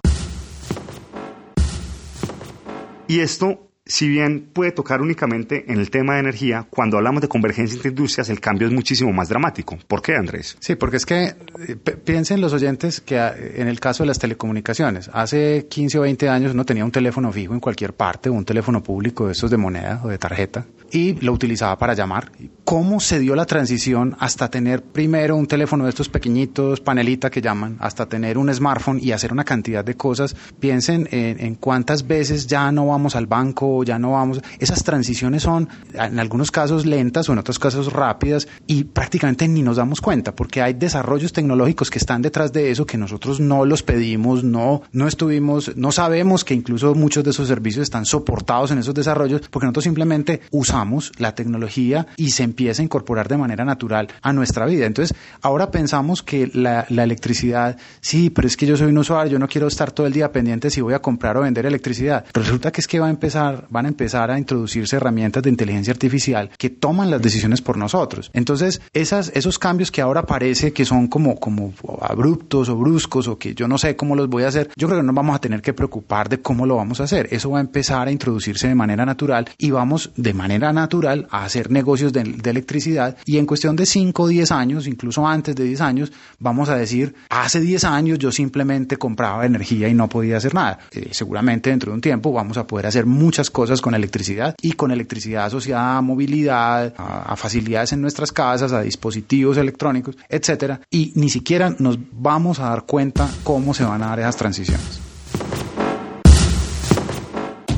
Y 3.08 3.20
esto, 3.20 3.73
si 3.86 4.08
bien 4.08 4.50
puede 4.54 4.72
tocar 4.72 5.02
únicamente 5.02 5.66
en 5.72 5.78
el 5.78 5.90
tema 5.90 6.14
de 6.14 6.22
energía, 6.22 6.66
cuando 6.70 6.98
hablamos 6.98 7.22
de 7.22 7.28
convergencia 7.28 7.76
entre 7.76 7.90
industrias, 7.90 8.30
el 8.30 8.40
cambio 8.40 8.68
es 8.68 8.74
muchísimo 8.74 9.12
más 9.12 9.28
dramático. 9.28 9.78
¿Por 9.88 10.02
qué, 10.02 10.16
Andrés? 10.16 10.56
Sí, 10.62 10.76
porque 10.76 10.98
es 10.98 11.06
que 11.06 11.24
eh, 11.26 11.76
piensen 11.76 12.40
los 12.40 12.54
oyentes 12.54 13.02
que 13.02 13.20
ah, 13.20 13.36
en 13.38 13.68
el 13.68 13.82
caso 13.82 14.04
de 14.04 14.08
las 14.08 14.20
telecomunicaciones, 14.20 15.10
hace 15.12 15.68
15 15.70 16.00
o 16.00 16.02
20 16.04 16.30
años 16.30 16.54
uno 16.54 16.66
tenía 16.66 16.86
un 16.86 16.92
teléfono 16.92 17.32
fijo 17.34 17.54
en 17.54 17.60
cualquier 17.60 17.94
parte, 17.94 18.30
un 18.30 18.46
teléfono 18.46 18.82
público 18.82 19.26
de 19.26 19.34
esos 19.34 19.52
de 19.52 19.58
moneda 19.58 20.00
o 20.04 20.08
de 20.08 20.18
tarjeta, 20.18 20.66
y 20.90 21.16
lo 21.16 21.34
utilizaba 21.34 21.78
para 21.78 21.94
llamar. 21.94 22.32
¿Cómo 22.64 23.02
se 23.02 23.20
dio 23.20 23.36
la 23.36 23.46
transición 23.46 24.16
hasta 24.20 24.50
tener 24.50 24.82
primero 24.82 25.36
un 25.36 25.48
teléfono 25.48 25.84
de 25.84 25.90
estos 25.90 26.08
pequeñitos, 26.08 26.80
panelita 26.80 27.30
que 27.30 27.42
llaman, 27.42 27.76
hasta 27.80 28.08
tener 28.08 28.38
un 28.38 28.54
smartphone 28.54 29.00
y 29.02 29.12
hacer 29.12 29.34
una 29.34 29.44
cantidad 29.44 29.84
de 29.84 29.96
cosas? 29.96 30.36
Piensen 30.60 31.10
en, 31.12 31.42
en 31.42 31.56
cuántas 31.56 32.08
veces 32.08 32.48
ya 32.48 32.72
no 32.72 32.88
vamos 32.88 33.18
al 33.18 33.28
banco, 33.28 33.73
ya 33.84 33.98
no 33.98 34.12
vamos. 34.12 34.42
Esas 34.60 34.84
transiciones 34.84 35.44
son 35.44 35.68
en 35.94 36.20
algunos 36.20 36.52
casos 36.52 36.86
lentas 36.86 37.30
o 37.30 37.34
en 37.34 37.40
otros 37.40 37.58
casos 37.58 37.92
rápidas 37.92 38.48
y 38.68 38.84
prácticamente 38.84 39.48
ni 39.48 39.64
nos 39.64 39.78
damos 39.78 40.02
cuenta 40.02 40.36
porque 40.36 40.62
hay 40.62 40.74
desarrollos 40.74 41.34
tecnológicos 41.34 41.90
que 41.90 41.98
están 41.98 42.22
detrás 42.22 42.54
de 42.54 42.70
eso 42.70 42.86
que 42.86 42.98
nosotros 42.98 43.40
no 43.40 43.66
los 43.66 43.84
pedimos, 43.84 44.44
no, 44.44 44.84
no 44.92 45.08
estuvimos, 45.08 45.76
no 45.76 45.92
sabemos 45.92 46.44
que 46.44 46.54
incluso 46.54 46.94
muchos 46.94 47.24
de 47.24 47.32
esos 47.32 47.48
servicios 47.48 47.84
están 47.84 48.06
soportados 48.06 48.72
en 48.72 48.78
esos 48.78 48.94
desarrollos 48.94 49.42
porque 49.50 49.66
nosotros 49.66 49.86
simplemente 49.86 50.42
usamos 50.52 51.12
la 51.18 51.36
tecnología 51.36 52.08
y 52.18 52.32
se 52.32 52.44
empieza 52.44 52.82
a 52.82 52.86
incorporar 52.86 53.28
de 53.28 53.38
manera 53.38 53.66
natural 53.66 54.08
a 54.22 54.34
nuestra 54.34 54.66
vida. 54.66 54.86
Entonces, 54.86 55.16
ahora 55.42 55.72
pensamos 55.72 56.24
que 56.24 56.50
la, 56.54 56.86
la, 56.90 57.04
electricidad, 57.04 57.78
sí, 58.02 58.30
pero 58.30 58.48
es 58.48 58.58
que 58.58 58.66
yo 58.66 58.78
soy 58.78 58.88
un 58.88 58.98
usuario, 58.98 59.34
yo 59.34 59.40
no 59.40 59.48
quiero 59.48 59.68
estar 59.68 59.92
todo 59.92 60.08
el 60.08 60.14
día 60.14 60.32
pendiente 60.32 60.70
si 60.70 60.82
voy 60.82 60.94
a 60.94 61.02
comprar 61.02 61.38
o 61.38 61.42
vender 61.42 61.66
electricidad. 61.66 62.26
Resulta 62.34 62.72
que 62.72 62.82
es 62.82 62.88
que 62.88 63.00
va 63.00 63.08
a 63.08 63.10
empezar, 63.10 63.63
van 63.70 63.86
a 63.86 63.90
empezar 63.90 64.32
a 64.32 64.38
introducirse 64.38 64.96
herramientas 64.96 65.44
de 65.44 65.50
inteligencia 65.50 65.92
artificial 65.92 66.50
que 66.58 66.70
toman 66.70 67.10
las 67.10 67.22
decisiones 67.22 67.62
por 67.62 67.78
nosotros. 67.78 68.30
Entonces, 68.34 68.82
esas, 68.94 69.32
esos 69.36 69.60
cambios 69.60 69.92
que 69.92 70.02
ahora 70.02 70.26
parece 70.26 70.74
que 70.74 70.86
son 70.86 71.08
como, 71.08 71.40
como 71.40 71.74
abruptos 72.02 72.70
o 72.70 72.76
bruscos 72.76 73.28
o 73.28 73.38
que 73.38 73.54
yo 73.54 73.68
no 73.68 73.78
sé 73.78 73.96
cómo 73.96 74.16
los 74.16 74.30
voy 74.30 74.44
a 74.44 74.48
hacer, 74.48 74.70
yo 74.76 74.88
creo 74.88 75.00
que 75.02 75.06
no 75.06 75.14
vamos 75.14 75.36
a 75.36 75.40
tener 75.40 75.62
que 75.62 75.74
preocupar 75.74 76.30
de 76.30 76.40
cómo 76.40 76.66
lo 76.66 76.76
vamos 76.76 77.00
a 77.00 77.04
hacer. 77.04 77.28
Eso 77.32 77.52
va 77.52 77.60
a 77.60 77.62
empezar 77.62 78.08
a 78.08 78.12
introducirse 78.12 78.68
de 78.68 78.76
manera 78.76 79.06
natural 79.06 79.50
y 79.58 79.72
vamos 79.72 80.12
de 80.16 80.34
manera 80.34 80.74
natural 80.74 81.28
a 81.32 81.46
hacer 81.46 81.72
negocios 81.72 82.14
de, 82.14 82.24
de, 82.24 82.50
electricidad 82.50 83.18
y 83.26 83.38
en 83.38 83.46
cuestión 83.46 83.76
de 83.76 83.86
5 83.86 84.24
o 84.24 84.28
10 84.28 84.52
años, 84.52 84.88
incluso 84.88 85.28
antes 85.28 85.56
de 85.56 85.64
10 85.64 85.82
años, 85.82 86.12
vamos 86.40 86.70
a 86.70 86.76
decir, 86.76 87.16
hace 87.30 87.60
10 87.60 87.84
años 87.86 88.20
yo 88.20 88.32
simplemente 88.32 88.98
compraba 88.98 89.46
energía 89.46 89.88
y 89.88 89.94
no 89.94 90.08
podía 90.10 90.38
hacer 90.38 90.54
nada. 90.54 90.80
Eh, 90.92 91.10
seguramente 91.12 91.70
dentro 91.70 91.92
de 91.92 91.96
un 91.96 92.02
tiempo 92.02 92.32
vamos 92.32 92.58
a 92.58 92.68
poder 92.68 92.88
hacer 92.88 93.06
muchas 93.06 93.50
cosas 93.54 93.80
con 93.80 93.96
electricidad 93.96 94.56
y 94.62 94.74
con 94.74 94.92
electricidad 94.92 95.46
asociada 95.46 95.98
a 95.98 96.02
movilidad, 96.02 96.94
a, 96.98 97.36
facilidades 97.38 97.94
en 97.94 98.02
nuestras 98.02 98.34
casas, 98.34 98.74
a 98.74 98.82
dispositivos 98.82 99.56
electrónicos, 99.56 100.18
etcétera, 100.28 100.82
y 100.92 101.14
ni 101.16 101.30
siquiera 101.30 101.74
nos 101.80 101.98
vamos 102.12 102.60
a 102.60 102.70
dar 102.70 102.86
cuenta 102.86 103.30
cómo 103.44 103.74
se 103.74 103.86
van 103.86 104.04
a 104.04 104.08
dar 104.08 104.20
esas 104.20 104.36
transiciones. 104.36 105.00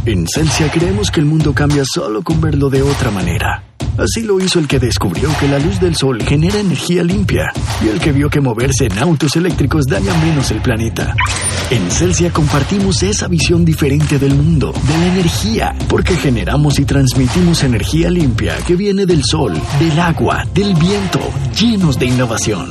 En 0.06 0.28
Celsia 0.28 0.72
creemos 0.72 1.12
que 1.12 1.20
el 1.20 1.26
mundo 1.26 1.54
cambia 1.54 1.84
solo 1.84 2.22
con 2.24 2.40
verlo 2.40 2.70
de 2.70 2.82
otra 2.82 3.12
manera. 3.12 3.75
Así 3.98 4.24
lo 4.24 4.40
hizo 4.40 4.60
el 4.60 4.68
que 4.68 4.80
descubrió 4.80 5.30
que 5.40 5.48
la 5.48 5.58
luz 5.58 5.80
del 5.80 5.96
sol 5.96 6.22
genera 6.22 6.60
energía 6.60 7.04
limpia 7.04 7.52
y 7.84 7.88
el 7.88 8.00
que 8.00 8.12
vio 8.12 8.30
que 8.30 8.42
moverse 8.42 8.86
en 8.86 9.00
autos 9.00 9.36
eléctricos 9.36 9.86
daña 9.86 10.14
menos 10.16 10.52
el 10.52 10.62
planeta. 10.62 11.16
En 11.70 11.90
Celsia 11.90 12.32
compartimos 12.32 13.02
esa 13.04 13.28
visión 13.28 13.64
diferente 13.64 14.20
del 14.20 14.36
mundo, 14.36 14.74
de 14.74 14.98
la 14.98 15.08
energía, 15.08 15.76
porque 15.88 16.16
generamos 16.18 16.78
y 16.80 16.86
transmitimos 16.86 17.64
energía 17.64 18.10
limpia 18.10 18.58
que 18.68 18.76
viene 18.76 19.06
del 19.06 19.24
sol, 19.24 19.54
del 19.80 20.00
agua, 20.00 20.46
del 20.54 20.76
viento, 20.76 21.20
llenos 21.58 21.98
de 21.98 22.08
innovación. 22.08 22.70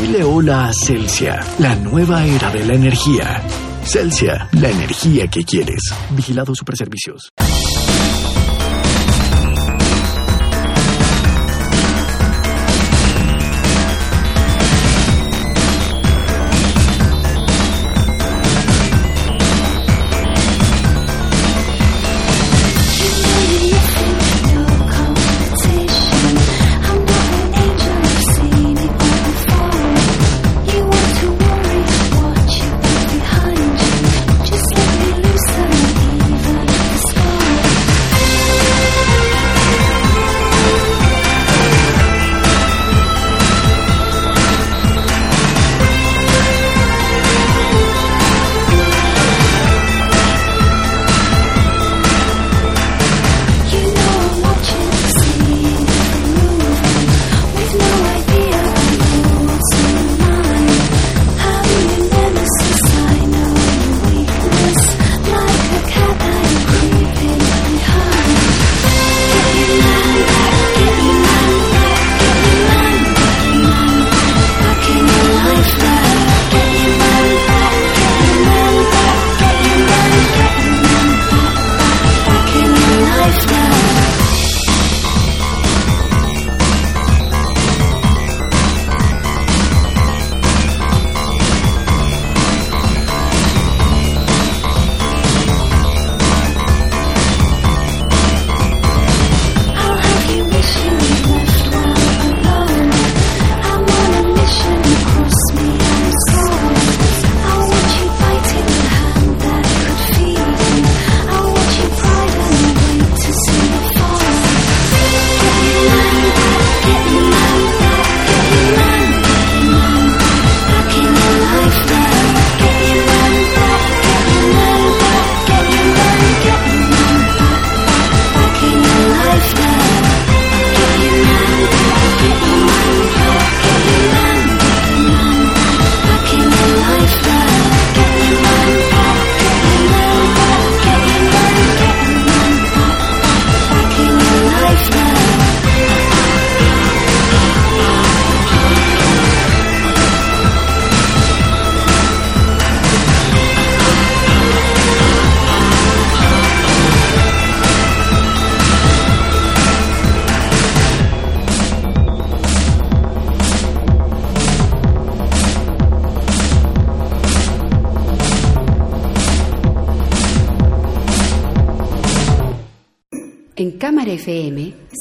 Dile 0.00 0.24
hola 0.24 0.68
a 0.68 0.72
Celsia, 0.72 1.40
la 1.58 1.74
nueva 1.76 2.24
era 2.24 2.50
de 2.50 2.64
la 2.64 2.74
energía. 2.74 3.42
Celsia, 3.84 4.48
la 4.52 4.70
energía 4.70 5.28
que 5.28 5.44
quieres. 5.44 5.94
Vigilado 6.10 6.54
Superservicios. 6.54 7.30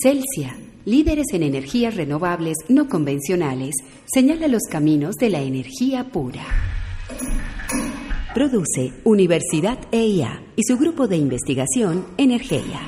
Celsia, 0.05 0.55
líderes 0.85 1.25
en 1.33 1.41
energías 1.41 1.95
renovables 1.95 2.57
no 2.69 2.87
convencionales, 2.87 3.73
señala 4.05 4.47
los 4.47 4.61
caminos 4.69 5.15
de 5.15 5.31
la 5.31 5.41
energía 5.41 6.03
pura. 6.11 6.43
Produce 8.35 8.93
Universidad 9.03 9.79
EIA 9.91 10.43
y 10.55 10.61
su 10.61 10.77
grupo 10.77 11.07
de 11.07 11.17
investigación 11.17 12.05
Energía. 12.17 12.81